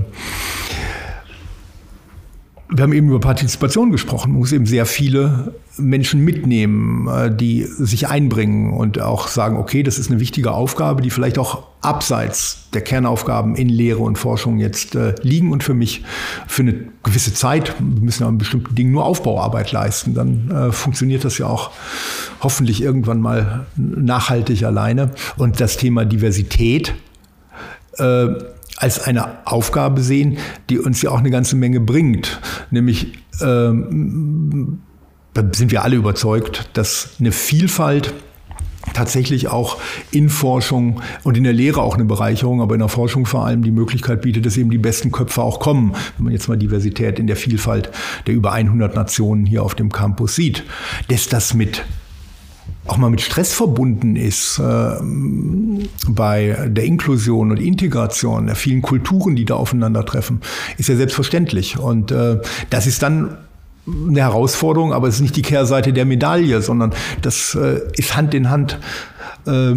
wir 2.69 2.83
haben 2.83 2.93
eben 2.93 3.09
über 3.09 3.19
Partizipation 3.19 3.91
gesprochen. 3.91 4.31
Man 4.31 4.39
muss 4.39 4.51
eben 4.51 4.65
sehr 4.65 4.85
viele 4.85 5.53
Menschen 5.77 6.23
mitnehmen, 6.23 7.07
äh, 7.07 7.35
die 7.35 7.63
sich 7.63 8.07
einbringen 8.07 8.73
und 8.73 8.99
auch 9.01 9.27
sagen, 9.27 9.57
okay, 9.57 9.83
das 9.83 9.99
ist 9.99 10.09
eine 10.09 10.19
wichtige 10.19 10.51
Aufgabe, 10.51 11.01
die 11.01 11.09
vielleicht 11.09 11.37
auch 11.37 11.63
abseits 11.81 12.69
der 12.73 12.81
Kernaufgaben 12.81 13.55
in 13.55 13.69
Lehre 13.69 13.99
und 13.99 14.17
Forschung 14.17 14.59
jetzt 14.59 14.95
äh, 14.95 15.13
liegen 15.21 15.51
und 15.51 15.63
für 15.63 15.73
mich 15.73 16.03
für 16.47 16.61
eine 16.61 16.75
gewisse 17.03 17.33
Zeit, 17.33 17.75
wir 17.79 18.01
müssen 18.01 18.23
ja 18.23 18.29
an 18.29 18.37
bestimmten 18.37 18.73
Dingen 18.75 18.91
nur 18.91 19.05
Aufbauarbeit 19.05 19.71
leisten, 19.71 20.13
dann 20.13 20.49
äh, 20.49 20.71
funktioniert 20.71 21.25
das 21.25 21.37
ja 21.37 21.47
auch 21.47 21.71
hoffentlich 22.41 22.81
irgendwann 22.81 23.19
mal 23.19 23.65
nachhaltig 23.75 24.63
alleine. 24.63 25.11
Und 25.37 25.59
das 25.59 25.77
Thema 25.77 26.05
Diversität, 26.05 26.95
äh, 27.97 28.27
als 28.83 28.99
eine 28.99 29.47
Aufgabe 29.47 30.01
sehen, 30.01 30.37
die 30.69 30.77
uns 30.77 31.01
ja 31.01 31.11
auch 31.11 31.19
eine 31.19 31.31
ganze 31.31 31.55
Menge 31.55 31.79
bringt. 31.79 32.41
Nämlich 32.69 33.13
ähm, 33.41 34.79
sind 35.53 35.71
wir 35.71 35.83
alle 35.83 35.95
überzeugt, 35.95 36.69
dass 36.73 37.11
eine 37.17 37.31
Vielfalt 37.31 38.13
tatsächlich 38.93 39.47
auch 39.47 39.77
in 40.11 40.27
Forschung 40.27 41.01
und 41.23 41.37
in 41.37 41.45
der 41.45 41.53
Lehre 41.53 41.81
auch 41.81 41.95
eine 41.95 42.03
Bereicherung, 42.03 42.61
aber 42.61 42.75
in 42.75 42.79
der 42.79 42.89
Forschung 42.89 43.25
vor 43.25 43.45
allem 43.45 43.63
die 43.63 43.71
Möglichkeit 43.71 44.21
bietet, 44.21 44.45
dass 44.45 44.57
eben 44.57 44.69
die 44.69 44.77
besten 44.77 45.13
Köpfe 45.13 45.41
auch 45.41 45.61
kommen, 45.61 45.93
wenn 46.17 46.25
man 46.25 46.33
jetzt 46.33 46.49
mal 46.49 46.57
Diversität 46.57 47.19
in 47.19 47.27
der 47.27 47.37
Vielfalt 47.37 47.89
der 48.27 48.33
über 48.33 48.51
100 48.51 48.95
Nationen 48.95 49.45
hier 49.45 49.63
auf 49.63 49.75
dem 49.75 49.93
Campus 49.93 50.35
sieht. 50.35 50.65
Dass 51.07 51.29
das 51.29 51.53
mit 51.53 51.85
auch 52.85 52.97
mal 52.97 53.09
mit 53.09 53.21
Stress 53.21 53.53
verbunden 53.53 54.15
ist 54.15 54.59
äh, 54.59 54.95
bei 56.07 56.67
der 56.67 56.83
Inklusion 56.83 57.51
und 57.51 57.57
Integration 57.57 58.47
der 58.47 58.55
vielen 58.55 58.81
Kulturen, 58.81 59.35
die 59.35 59.45
da 59.45 59.55
aufeinandertreffen, 59.55 60.41
ist 60.77 60.89
ja 60.89 60.95
selbstverständlich. 60.95 61.79
Und 61.79 62.11
äh, 62.11 62.41
das 62.69 62.87
ist 62.87 63.01
dann 63.01 63.37
eine 63.87 64.21
Herausforderung, 64.21 64.93
aber 64.93 65.07
es 65.07 65.15
ist 65.15 65.21
nicht 65.21 65.35
die 65.35 65.41
Kehrseite 65.41 65.93
der 65.93 66.05
Medaille, 66.05 66.61
sondern 66.61 66.93
das 67.21 67.55
äh, 67.55 67.81
ist 67.95 68.15
Hand 68.17 68.33
in 68.33 68.49
Hand 68.49 68.79
äh, 69.45 69.75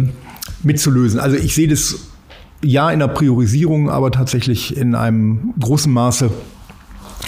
mitzulösen. 0.63 1.19
Also 1.19 1.37
ich 1.37 1.55
sehe 1.55 1.67
das 1.67 1.95
ja 2.63 2.89
in 2.89 2.99
der 2.99 3.07
Priorisierung, 3.07 3.89
aber 3.89 4.11
tatsächlich 4.11 4.75
in 4.75 4.95
einem 4.95 5.53
großen 5.59 5.91
Maße 5.91 6.29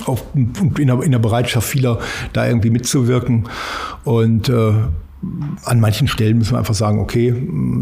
auf, 0.06 0.24
in, 0.34 0.88
der, 0.88 1.02
in 1.04 1.12
der 1.12 1.20
Bereitschaft 1.20 1.68
vieler, 1.68 2.00
da 2.34 2.48
irgendwie 2.48 2.70
mitzuwirken. 2.70 3.48
Und 4.04 4.50
äh, 4.50 4.74
an 5.66 5.80
manchen 5.80 6.08
Stellen 6.08 6.38
müssen 6.38 6.54
wir 6.54 6.60
einfach 6.60 6.76
sagen, 6.76 7.00
okay, 7.00 7.34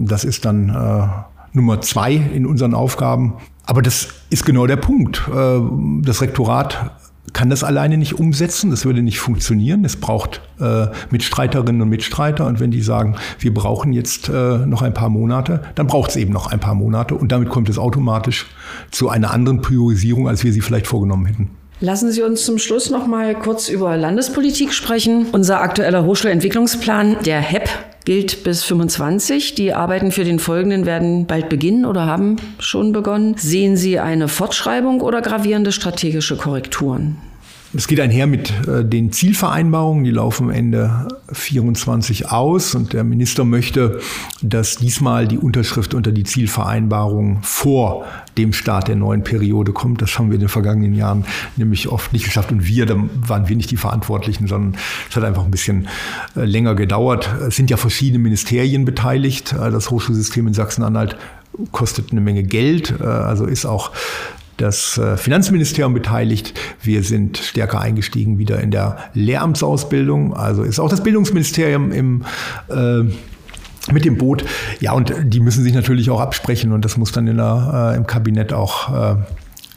das 0.05 0.23
ist 0.23 0.45
dann 0.45 0.69
äh, 0.69 1.07
Nummer 1.53 1.81
zwei 1.81 2.13
in 2.13 2.45
unseren 2.45 2.73
Aufgaben. 2.73 3.33
Aber 3.65 3.81
das 3.81 4.09
ist 4.29 4.45
genau 4.45 4.65
der 4.65 4.77
Punkt. 4.77 5.21
Äh, 5.33 5.59
das 6.01 6.21
Rektorat 6.21 6.91
kann 7.33 7.49
das 7.49 7.63
alleine 7.63 7.97
nicht 7.97 8.19
umsetzen, 8.19 8.71
das 8.71 8.85
würde 8.85 9.01
nicht 9.01 9.19
funktionieren. 9.19 9.83
Es 9.85 9.97
braucht 9.97 10.41
äh, 10.59 10.87
Mitstreiterinnen 11.11 11.81
und 11.81 11.89
Mitstreiter 11.89 12.47
und 12.47 12.59
wenn 12.59 12.71
die 12.71 12.81
sagen, 12.81 13.15
wir 13.39 13.53
brauchen 13.53 13.93
jetzt 13.93 14.29
äh, 14.29 14.57
noch 14.65 14.81
ein 14.81 14.93
paar 14.93 15.09
Monate, 15.09 15.61
dann 15.75 15.87
braucht 15.87 16.11
es 16.11 16.15
eben 16.15 16.31
noch 16.31 16.47
ein 16.47 16.59
paar 16.59 16.73
Monate 16.73 17.15
und 17.15 17.31
damit 17.31 17.49
kommt 17.49 17.69
es 17.69 17.77
automatisch 17.77 18.47
zu 18.91 19.09
einer 19.09 19.31
anderen 19.31 19.61
Priorisierung, 19.61 20.27
als 20.27 20.43
wir 20.43 20.53
sie 20.53 20.61
vielleicht 20.61 20.87
vorgenommen 20.87 21.25
hätten. 21.25 21.51
Lassen 21.79 22.11
Sie 22.11 22.23
uns 22.23 22.43
zum 22.43 22.57
Schluss 22.57 22.89
noch 22.89 23.05
mal 23.05 23.35
kurz 23.35 23.69
über 23.69 23.95
Landespolitik 23.97 24.73
sprechen. 24.73 25.27
Unser 25.31 25.61
aktueller 25.61 26.05
Hochschulentwicklungsplan, 26.05 27.17
der 27.23 27.39
HEP, 27.39 27.69
gilt 28.03 28.43
bis 28.43 28.63
25. 28.63 29.53
Die 29.53 29.73
Arbeiten 29.73 30.11
für 30.11 30.23
den 30.23 30.39
folgenden 30.39 30.87
werden 30.87 31.27
bald 31.27 31.49
beginnen 31.49 31.85
oder 31.85 32.07
haben 32.07 32.37
schon 32.57 32.93
begonnen. 32.93 33.35
Sehen 33.37 33.77
Sie 33.77 33.99
eine 33.99 34.27
Fortschreibung 34.27 35.01
oder 35.01 35.21
gravierende 35.21 35.71
strategische 35.71 36.35
Korrekturen? 36.35 37.17
Es 37.73 37.87
geht 37.87 37.99
einher 37.99 38.27
mit 38.27 38.51
äh, 38.65 38.85
den 38.85 39.11
Zielvereinbarungen, 39.11 40.05
die 40.05 40.11
laufen 40.11 40.49
Ende 40.49 41.07
24 41.33 42.31
aus 42.31 42.75
und 42.75 42.93
der 42.93 43.03
Minister 43.03 43.43
möchte, 43.43 43.99
dass 44.41 44.77
diesmal 44.77 45.27
die 45.27 45.37
Unterschrift 45.37 45.93
unter 45.93 46.13
die 46.13 46.23
Zielvereinbarung 46.23 47.39
vor 47.41 48.05
dem 48.37 48.53
Start 48.53 48.87
der 48.87 48.95
neuen 48.95 49.23
Periode 49.23 49.73
kommt. 49.73 50.01
Das 50.01 50.17
haben 50.17 50.29
wir 50.29 50.35
in 50.35 50.41
den 50.41 50.49
vergangenen 50.49 50.95
Jahren 50.95 51.25
nämlich 51.57 51.89
oft 51.89 52.13
nicht 52.13 52.23
geschafft 52.23 52.53
und 52.53 52.65
wir, 52.65 52.85
da 52.85 52.95
waren 53.27 53.49
wir 53.49 53.55
nicht 53.57 53.71
die 53.71 53.77
Verantwortlichen, 53.77 54.47
sondern 54.47 54.79
es 55.09 55.15
hat 55.17 55.25
einfach 55.25 55.43
ein 55.43 55.51
bisschen 55.51 55.89
äh, 56.37 56.45
länger 56.45 56.73
gedauert. 56.73 57.29
Es 57.47 57.57
sind 57.57 57.69
ja 57.69 57.75
verschiedene 57.75 58.19
Ministerien 58.19 58.85
beteiligt. 58.85 59.51
Äh, 59.51 59.71
das 59.71 59.91
Hochschulsystem 59.91 60.47
in 60.47 60.53
Sachsen-Anhalt 60.53 61.17
kostet 61.71 62.11
eine 62.11 62.21
Menge 62.21 62.43
Geld, 62.43 63.01
also 63.01 63.45
ist 63.45 63.65
auch 63.65 63.91
das 64.57 64.97
äh, 64.97 65.17
Finanzministerium 65.17 65.93
beteiligt. 65.93 66.53
Wir 66.81 67.03
sind 67.03 67.37
stärker 67.37 67.79
eingestiegen 67.79 68.37
wieder 68.37 68.59
in 68.59 68.71
der 68.71 68.97
Lehramtsausbildung. 69.13 70.35
Also 70.35 70.63
ist 70.63 70.79
auch 70.79 70.89
das 70.89 71.03
Bildungsministerium 71.03 71.91
im 71.91 72.25
äh, 72.69 73.03
mit 73.91 74.03
dem 74.03 74.17
Boot. 74.17 74.43
Ja, 74.79 74.91
und 74.91 75.13
die 75.21 75.39
müssen 75.39 75.63
sich 75.63 75.73
natürlich 75.73 76.09
auch 76.09 76.19
absprechen 76.19 76.71
und 76.73 76.83
das 76.83 76.97
muss 76.97 77.11
dann 77.11 77.27
in 77.27 77.37
der, 77.37 77.91
äh, 77.93 77.97
im 77.97 78.05
Kabinett 78.05 78.51
auch 78.51 79.13
äh, 79.13 79.15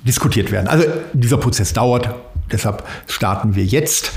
diskutiert 0.04 0.50
werden. 0.50 0.66
Also 0.66 0.84
dieser 1.12 1.36
Prozess 1.36 1.72
dauert, 1.72 2.12
deshalb 2.50 2.84
starten 3.06 3.54
wir 3.54 3.64
jetzt. 3.64 4.12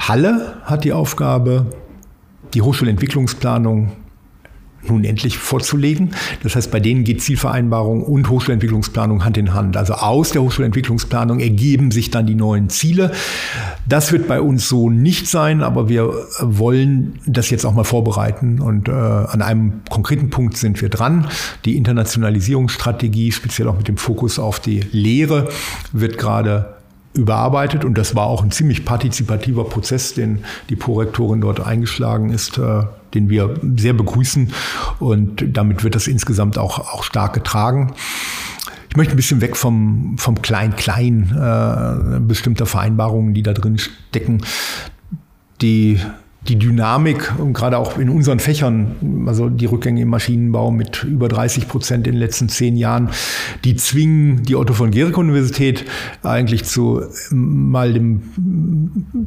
Halle 0.00 0.56
hat 0.64 0.84
die 0.84 0.92
Aufgabe, 0.92 1.66
die 2.54 2.62
Hochschulentwicklungsplanung 2.62 3.92
nun 4.86 5.04
endlich 5.04 5.38
vorzulegen. 5.38 6.10
Das 6.42 6.56
heißt, 6.56 6.70
bei 6.70 6.80
denen 6.80 7.04
geht 7.04 7.22
Zielvereinbarung 7.22 8.02
und 8.02 8.28
Hochschulentwicklungsplanung 8.28 9.24
Hand 9.24 9.36
in 9.36 9.54
Hand. 9.54 9.76
Also 9.76 9.94
aus 9.94 10.30
der 10.30 10.42
Hochschulentwicklungsplanung 10.42 11.40
ergeben 11.40 11.90
sich 11.90 12.10
dann 12.10 12.26
die 12.26 12.34
neuen 12.34 12.68
Ziele. 12.68 13.12
Das 13.88 14.12
wird 14.12 14.28
bei 14.28 14.40
uns 14.40 14.68
so 14.68 14.90
nicht 14.90 15.26
sein, 15.26 15.62
aber 15.62 15.88
wir 15.88 16.12
wollen 16.40 17.18
das 17.26 17.50
jetzt 17.50 17.64
auch 17.64 17.74
mal 17.74 17.84
vorbereiten 17.84 18.60
und 18.60 18.88
äh, 18.88 18.92
an 18.92 19.42
einem 19.42 19.80
konkreten 19.90 20.30
Punkt 20.30 20.56
sind 20.56 20.80
wir 20.80 20.88
dran. 20.88 21.26
Die 21.64 21.76
Internationalisierungsstrategie, 21.76 23.32
speziell 23.32 23.68
auch 23.68 23.76
mit 23.76 23.88
dem 23.88 23.96
Fokus 23.96 24.38
auf 24.38 24.60
die 24.60 24.80
Lehre, 24.92 25.48
wird 25.92 26.18
gerade 26.18 26.74
überarbeitet 27.14 27.84
und 27.84 27.98
das 27.98 28.14
war 28.14 28.26
auch 28.26 28.42
ein 28.42 28.50
ziemlich 28.50 28.84
partizipativer 28.84 29.64
Prozess, 29.64 30.14
den 30.14 30.44
die 30.68 30.76
Prorektorin 30.76 31.40
dort 31.40 31.60
eingeschlagen 31.60 32.30
ist. 32.30 32.58
Den 33.14 33.30
wir 33.30 33.54
sehr 33.76 33.92
begrüßen 33.94 34.52
und 34.98 35.44
damit 35.56 35.84
wird 35.84 35.94
das 35.94 36.06
insgesamt 36.06 36.58
auch, 36.58 36.78
auch 36.78 37.02
stark 37.02 37.32
getragen. 37.32 37.94
Ich 38.90 38.96
möchte 38.96 39.14
ein 39.14 39.16
bisschen 39.16 39.40
weg 39.40 39.56
vom, 39.56 40.16
vom 40.18 40.40
Klein-Klein 40.40 41.30
äh, 41.36 42.20
bestimmter 42.20 42.66
Vereinbarungen, 42.66 43.34
die 43.34 43.42
da 43.42 43.52
drin 43.52 43.78
stecken. 43.78 44.42
Die 45.60 46.00
die 46.48 46.56
Dynamik, 46.56 47.32
gerade 47.52 47.76
auch 47.76 47.98
in 47.98 48.08
unseren 48.08 48.40
Fächern, 48.40 49.24
also 49.26 49.48
die 49.48 49.66
Rückgänge 49.66 50.02
im 50.02 50.08
Maschinenbau 50.08 50.70
mit 50.70 51.04
über 51.04 51.28
30 51.28 51.68
Prozent 51.68 52.06
in 52.06 52.14
den 52.14 52.20
letzten 52.20 52.48
zehn 52.48 52.76
Jahren, 52.76 53.10
die 53.64 53.76
zwingen 53.76 54.44
die 54.44 54.56
Otto 54.56 54.72
von 54.72 54.90
Guericke 54.90 55.20
Universität 55.20 55.84
eigentlich 56.22 56.64
zu 56.64 57.02
mal 57.30 57.92
dem, 57.92 58.22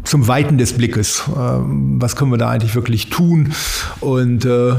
zum 0.03 0.27
Weiten 0.27 0.57
des 0.57 0.73
Blickes. 0.73 1.23
Ähm, 1.38 2.01
was 2.01 2.15
können 2.15 2.31
wir 2.31 2.38
da 2.38 2.49
eigentlich 2.49 2.73
wirklich 2.73 3.10
tun? 3.10 3.53
Und 3.99 4.45
äh, 4.45 4.73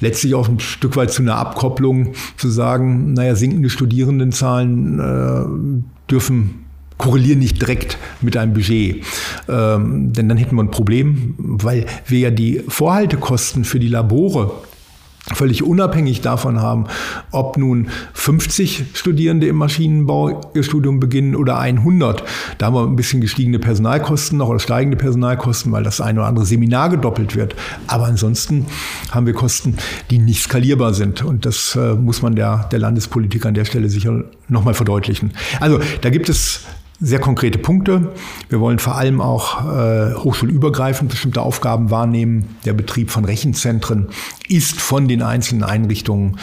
letztlich 0.00 0.34
auch 0.34 0.48
ein 0.48 0.60
Stück 0.60 0.96
weit 0.96 1.12
zu 1.12 1.22
einer 1.22 1.36
Abkopplung 1.36 2.14
zu 2.36 2.48
sagen, 2.48 3.12
naja, 3.12 3.34
sinkende 3.34 3.68
Studierendenzahlen 3.68 5.00
äh, 5.00 6.10
dürfen 6.10 6.67
korrelieren 6.98 7.38
nicht 7.38 7.60
direkt 7.60 7.96
mit 8.20 8.36
einem 8.36 8.52
Budget. 8.52 9.04
Ähm, 9.48 10.12
denn 10.12 10.28
dann 10.28 10.36
hätten 10.36 10.56
wir 10.56 10.62
ein 10.62 10.70
Problem, 10.70 11.34
weil 11.38 11.86
wir 12.06 12.18
ja 12.18 12.30
die 12.30 12.62
Vorhaltekosten 12.68 13.64
für 13.64 13.78
die 13.78 13.88
Labore 13.88 14.52
völlig 15.34 15.62
unabhängig 15.62 16.20
davon 16.20 16.60
haben, 16.60 16.86
ob 17.30 17.56
nun 17.58 17.88
50 18.14 18.84
Studierende 18.94 19.46
im 19.46 19.56
Maschinenbau 19.56 20.52
ihr 20.54 20.62
Studium 20.62 21.00
beginnen 21.00 21.36
oder 21.36 21.58
100. 21.58 22.22
Da 22.58 22.66
haben 22.66 22.74
wir 22.74 22.82
ein 22.82 22.96
bisschen 22.96 23.20
gestiegene 23.20 23.58
Personalkosten 23.58 24.38
noch 24.38 24.48
oder 24.48 24.58
steigende 24.58 24.96
Personalkosten, 24.96 25.72
weil 25.72 25.82
das 25.82 26.00
eine 26.00 26.20
oder 26.20 26.28
andere 26.28 26.46
Seminar 26.46 26.88
gedoppelt 26.90 27.36
wird. 27.36 27.54
Aber 27.86 28.06
ansonsten 28.06 28.66
haben 29.10 29.26
wir 29.26 29.34
Kosten, 29.34 29.76
die 30.10 30.18
nicht 30.18 30.42
skalierbar 30.42 30.94
sind. 30.94 31.24
Und 31.24 31.44
das 31.44 31.76
äh, 31.76 31.94
muss 31.94 32.22
man 32.22 32.34
der, 32.34 32.68
der 32.72 32.78
Landespolitik 32.78 33.44
an 33.46 33.54
der 33.54 33.64
Stelle 33.64 33.88
sicher 33.88 34.24
nochmal 34.48 34.74
verdeutlichen. 34.74 35.32
Also 35.60 35.78
da 36.00 36.10
gibt 36.10 36.28
es 36.28 36.62
sehr 37.00 37.20
konkrete 37.20 37.58
Punkte. 37.58 38.12
Wir 38.48 38.60
wollen 38.60 38.78
vor 38.78 38.96
allem 38.96 39.20
auch 39.20 39.64
äh, 39.64 40.14
hochschulübergreifend 40.14 41.10
bestimmte 41.10 41.42
Aufgaben 41.42 41.90
wahrnehmen. 41.90 42.56
Der 42.64 42.72
Betrieb 42.72 43.10
von 43.10 43.24
Rechenzentren 43.24 44.08
ist 44.48 44.80
von 44.80 45.06
den 45.06 45.22
einzelnen 45.22 45.62
Einrichtungen 45.62 46.38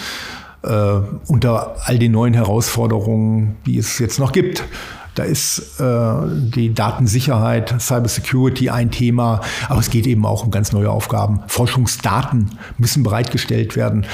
äh, 0.63 0.99
unter 1.27 1.75
all 1.83 1.99
den 1.99 2.13
neuen 2.13 2.33
Herausforderungen, 2.33 3.57
die 3.65 3.77
es 3.77 3.99
jetzt 3.99 4.19
noch 4.19 4.31
gibt, 4.31 4.63
da 5.15 5.23
ist 5.23 5.79
äh, 5.79 6.13
die 6.27 6.73
Datensicherheit, 6.73 7.73
Cybersecurity 7.79 8.69
ein 8.69 8.91
Thema, 8.91 9.41
aber 9.69 9.79
es 9.79 9.89
geht 9.89 10.05
eben 10.07 10.25
auch 10.25 10.43
um 10.43 10.51
ganz 10.51 10.73
neue 10.73 10.91
Aufgaben. 10.91 11.39
Forschungsdaten 11.47 12.51
müssen 12.77 13.03
bereitgestellt 13.03 13.77
werden. 13.77 14.05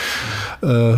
Äh, 0.62 0.94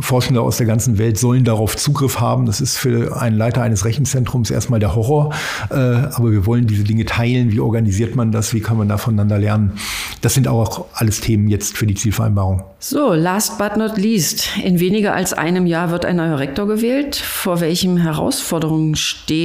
Forschende 0.00 0.40
aus 0.40 0.58
der 0.58 0.66
ganzen 0.66 0.98
Welt 0.98 1.18
sollen 1.18 1.44
darauf 1.44 1.76
Zugriff 1.76 2.20
haben. 2.20 2.46
Das 2.46 2.60
ist 2.60 2.78
für 2.78 3.20
einen 3.20 3.36
Leiter 3.36 3.62
eines 3.62 3.84
Rechenzentrums 3.84 4.50
erstmal 4.50 4.78
der 4.78 4.94
Horror. 4.94 5.34
Äh, 5.70 5.74
aber 5.74 6.30
wir 6.30 6.46
wollen 6.46 6.68
diese 6.68 6.84
Dinge 6.84 7.04
teilen. 7.04 7.50
Wie 7.50 7.60
organisiert 7.60 8.14
man 8.14 8.30
das? 8.30 8.54
Wie 8.54 8.60
kann 8.60 8.78
man 8.78 8.88
da 8.88 8.98
voneinander 8.98 9.38
lernen? 9.38 9.72
Das 10.20 10.34
sind 10.34 10.46
auch 10.46 10.86
alles 10.94 11.20
Themen 11.20 11.48
jetzt 11.48 11.76
für 11.76 11.86
die 11.86 11.94
Zielvereinbarung. 11.94 12.62
So, 12.78 13.14
last 13.14 13.58
but 13.58 13.76
not 13.76 13.98
least. 13.98 14.48
In 14.62 14.78
weniger 14.78 15.12
als 15.12 15.32
einem 15.32 15.66
Jahr 15.66 15.90
wird 15.90 16.04
ein 16.04 16.16
neuer 16.16 16.38
Rektor 16.38 16.68
gewählt. 16.68 17.16
Vor 17.16 17.60
welchen 17.60 17.96
Herausforderungen 17.96 18.94
steht 18.94 19.39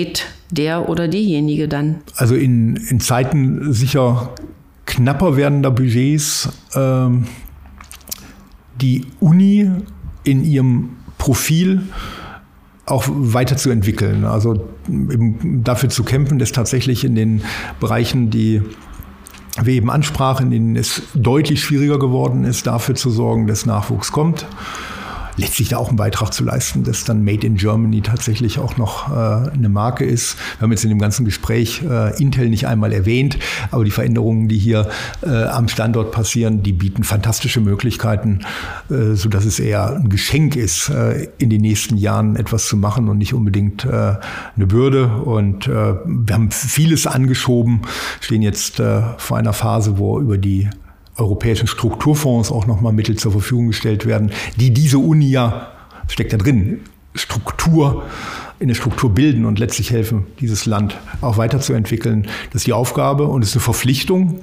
der 0.52 0.90
oder 0.90 1.08
diejenige 1.08 1.68
dann? 1.68 2.02
Also 2.16 2.36
in, 2.36 2.76
in 2.76 3.00
Zeiten 3.00 3.74
sicher 3.74 4.34
knapper 4.86 5.36
werdender 5.36 5.72
Budgets 5.72 6.50
ähm, 6.76 7.26
die 8.82 9.06
Uni 9.20 9.70
in 10.24 10.44
ihrem 10.44 10.90
Profil 11.18 11.84
auch 12.86 13.04
weiterzuentwickeln. 13.08 14.26
Also 14.26 14.68
dafür 14.88 15.90
zu 15.90 16.04
kämpfen, 16.04 16.38
dass 16.38 16.52
tatsächlich 16.52 17.04
in 17.04 17.16
den 17.16 17.42
Bereichen, 17.80 18.30
die 18.30 18.62
wir 19.62 19.74
eben 19.74 19.90
ansprachen, 19.90 20.48
in 20.48 20.52
denen 20.52 20.76
es 20.76 21.02
deutlich 21.16 21.64
schwieriger 21.64 21.98
geworden 21.98 22.44
ist, 22.44 22.68
dafür 22.68 22.96
zu 22.96 23.10
sorgen, 23.10 23.48
dass 23.48 23.66
Nachwuchs 23.66 24.12
kommt 24.12 24.46
letztlich 25.38 25.70
da 25.70 25.78
auch 25.78 25.90
einen 25.90 25.98
Beitrag 25.98 26.34
zu 26.34 26.44
leisten, 26.44 26.84
dass 26.84 27.04
dann 27.04 27.24
Made 27.24 27.46
in 27.46 27.56
Germany 27.56 28.02
tatsächlich 28.02 28.60
auch 28.60 28.78
noch 28.78 29.10
äh, 29.10 29.50
eine 29.52 29.70
Marke 29.70 30.06
ist. 30.06 30.38
Wir 30.58 30.64
haben 30.64 30.72
jetzt 30.72 30.84
in 30.84 30.90
dem 30.90 31.00
ganzen 31.00 31.26
Gespräch 31.26 31.82
äh, 31.84 32.16
Intel 32.22 32.50
nicht 32.50 32.68
einmal 32.68 32.94
erwähnt, 32.94 33.38
aber 33.72 33.84
die 33.84 33.92
Veränderungen, 33.92 34.48
die 34.48 34.58
hier 34.58 34.90
äh, 35.22 35.44
am 35.46 35.68
Standort 35.68 36.12
passieren, 36.12 36.64
die 36.64 36.74
bieten 36.74 37.04
fantastische 37.04 37.62
Möglichkeiten, 37.62 38.42
äh, 38.90 39.16
so 39.16 39.30
dass 39.30 39.46
es 39.46 39.60
eher 39.60 39.96
ein 39.96 40.10
Geschenk 40.10 40.56
ist, 40.56 40.90
äh, 40.90 41.30
in 41.38 41.50
den 41.50 41.62
nächsten 41.62 41.98
Jahren 41.98 42.36
etwas 42.36 42.68
zu 42.68 42.78
machen 42.78 43.10
und 43.10 43.18
nicht 43.18 43.34
unbedingt 43.34 43.86
äh, 43.86 44.16
eine 44.56 44.68
Bürde. 44.68 45.08
Und 45.08 45.68
äh, 45.68 45.96
wir 46.06 46.34
haben 46.34 46.52
vieles 46.52 47.08
angeschoben, 47.08 47.82
stehen 48.22 48.42
jetzt 48.42 48.82
vor 49.18 49.38
einer 49.38 49.54
Phase, 49.54 49.98
wo 49.98 50.20
über 50.20 50.38
die 50.38 50.70
europäischen 51.18 51.68
Strukturfonds 51.68 52.52
auch 52.52 52.68
nochmal 52.68 52.94
Mittel 52.94 53.16
zur 53.16 53.32
Verfügung 53.32 53.68
gestellt 53.68 54.06
werden, 54.06 54.32
die 54.58 54.74
diese 54.74 55.00
Uni 55.00 55.30
ja, 55.30 55.72
steckt 56.08 56.34
da 56.34 56.38
drin, 56.38 56.82
Struktur 57.14 58.04
in 58.60 58.70
der 58.70 58.76
Struktur 58.76 59.10
bilden 59.10 59.46
und 59.46 59.60
letztlich 59.60 59.92
helfen, 59.92 60.28
dieses 60.40 60.66
Land 60.66 60.98
auch 61.22 61.38
weiterzuentwickeln. 61.38 62.28
Das 62.52 62.62
ist 62.62 62.68
die 62.68 62.74
Aufgabe 62.74 63.26
und 63.26 63.42
ist 63.42 63.54
eine 63.54 63.62
Verpflichtung 63.62 64.42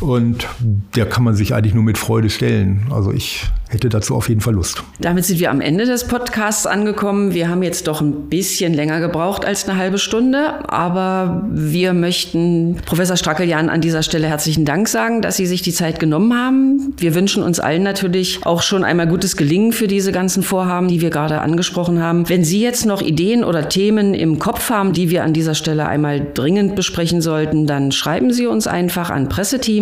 und 0.00 0.46
der 0.94 1.06
kann 1.06 1.24
man 1.24 1.34
sich 1.34 1.54
eigentlich 1.54 1.74
nur 1.74 1.84
mit 1.84 1.98
Freude 1.98 2.30
stellen. 2.30 2.86
Also 2.90 3.12
ich 3.12 3.46
hätte 3.70 3.88
dazu 3.88 4.16
auf 4.16 4.28
jeden 4.28 4.40
Fall 4.40 4.54
Lust. 4.54 4.82
Damit 4.98 5.24
sind 5.24 5.38
wir 5.38 5.50
am 5.50 5.60
Ende 5.60 5.86
des 5.86 6.04
Podcasts 6.04 6.66
angekommen. 6.66 7.34
Wir 7.34 7.48
haben 7.48 7.62
jetzt 7.62 7.86
doch 7.86 8.00
ein 8.00 8.28
bisschen 8.28 8.74
länger 8.74 9.00
gebraucht 9.00 9.44
als 9.44 9.68
eine 9.68 9.78
halbe 9.78 9.98
Stunde, 9.98 10.68
aber 10.68 11.46
wir 11.52 11.92
möchten 11.92 12.78
Professor 12.84 13.16
Strackeljan 13.16 13.68
an 13.68 13.80
dieser 13.80 14.02
Stelle 14.02 14.26
herzlichen 14.26 14.64
Dank 14.64 14.88
sagen, 14.88 15.22
dass 15.22 15.36
Sie 15.36 15.46
sich 15.46 15.62
die 15.62 15.72
Zeit 15.72 16.00
genommen 16.00 16.34
haben. 16.34 16.94
Wir 16.96 17.14
wünschen 17.14 17.44
uns 17.44 17.60
allen 17.60 17.84
natürlich 17.84 18.44
auch 18.44 18.62
schon 18.62 18.82
einmal 18.82 19.06
gutes 19.06 19.36
Gelingen 19.36 19.72
für 19.72 19.86
diese 19.86 20.10
ganzen 20.10 20.42
Vorhaben, 20.42 20.88
die 20.88 21.00
wir 21.00 21.10
gerade 21.10 21.40
angesprochen 21.40 22.02
haben. 22.02 22.28
Wenn 22.28 22.42
Sie 22.42 22.60
jetzt 22.60 22.86
noch 22.86 23.02
Ideen 23.02 23.44
oder 23.44 23.68
Themen 23.68 24.14
im 24.14 24.40
Kopf 24.40 24.70
haben, 24.70 24.92
die 24.92 25.10
wir 25.10 25.22
an 25.22 25.32
dieser 25.32 25.54
Stelle 25.54 25.86
einmal 25.86 26.26
dringend 26.34 26.74
besprechen 26.74 27.20
sollten, 27.20 27.68
dann 27.68 27.92
schreiben 27.92 28.32
Sie 28.32 28.48
uns 28.48 28.66
einfach 28.66 29.10
an 29.10 29.28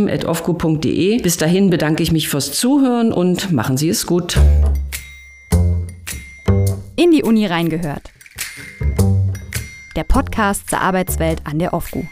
presseteam.ofco.de. 0.08 1.22
Bis 1.22 1.36
dahin 1.36 1.70
bedanke 1.70 2.02
ich 2.02 2.12
mich 2.12 2.28
fürs 2.28 2.52
Zuhören 2.52 3.12
und 3.12 3.52
machen 3.52 3.76
Sie 3.76 3.88
es 3.88 4.06
gut. 4.06 4.38
In 6.96 7.10
die 7.12 7.22
Uni 7.22 7.46
reingehört. 7.46 8.10
Der 9.96 10.04
Podcast 10.04 10.70
zur 10.70 10.80
Arbeitswelt 10.80 11.40
an 11.44 11.58
der 11.58 11.74
OFGU. 11.74 12.04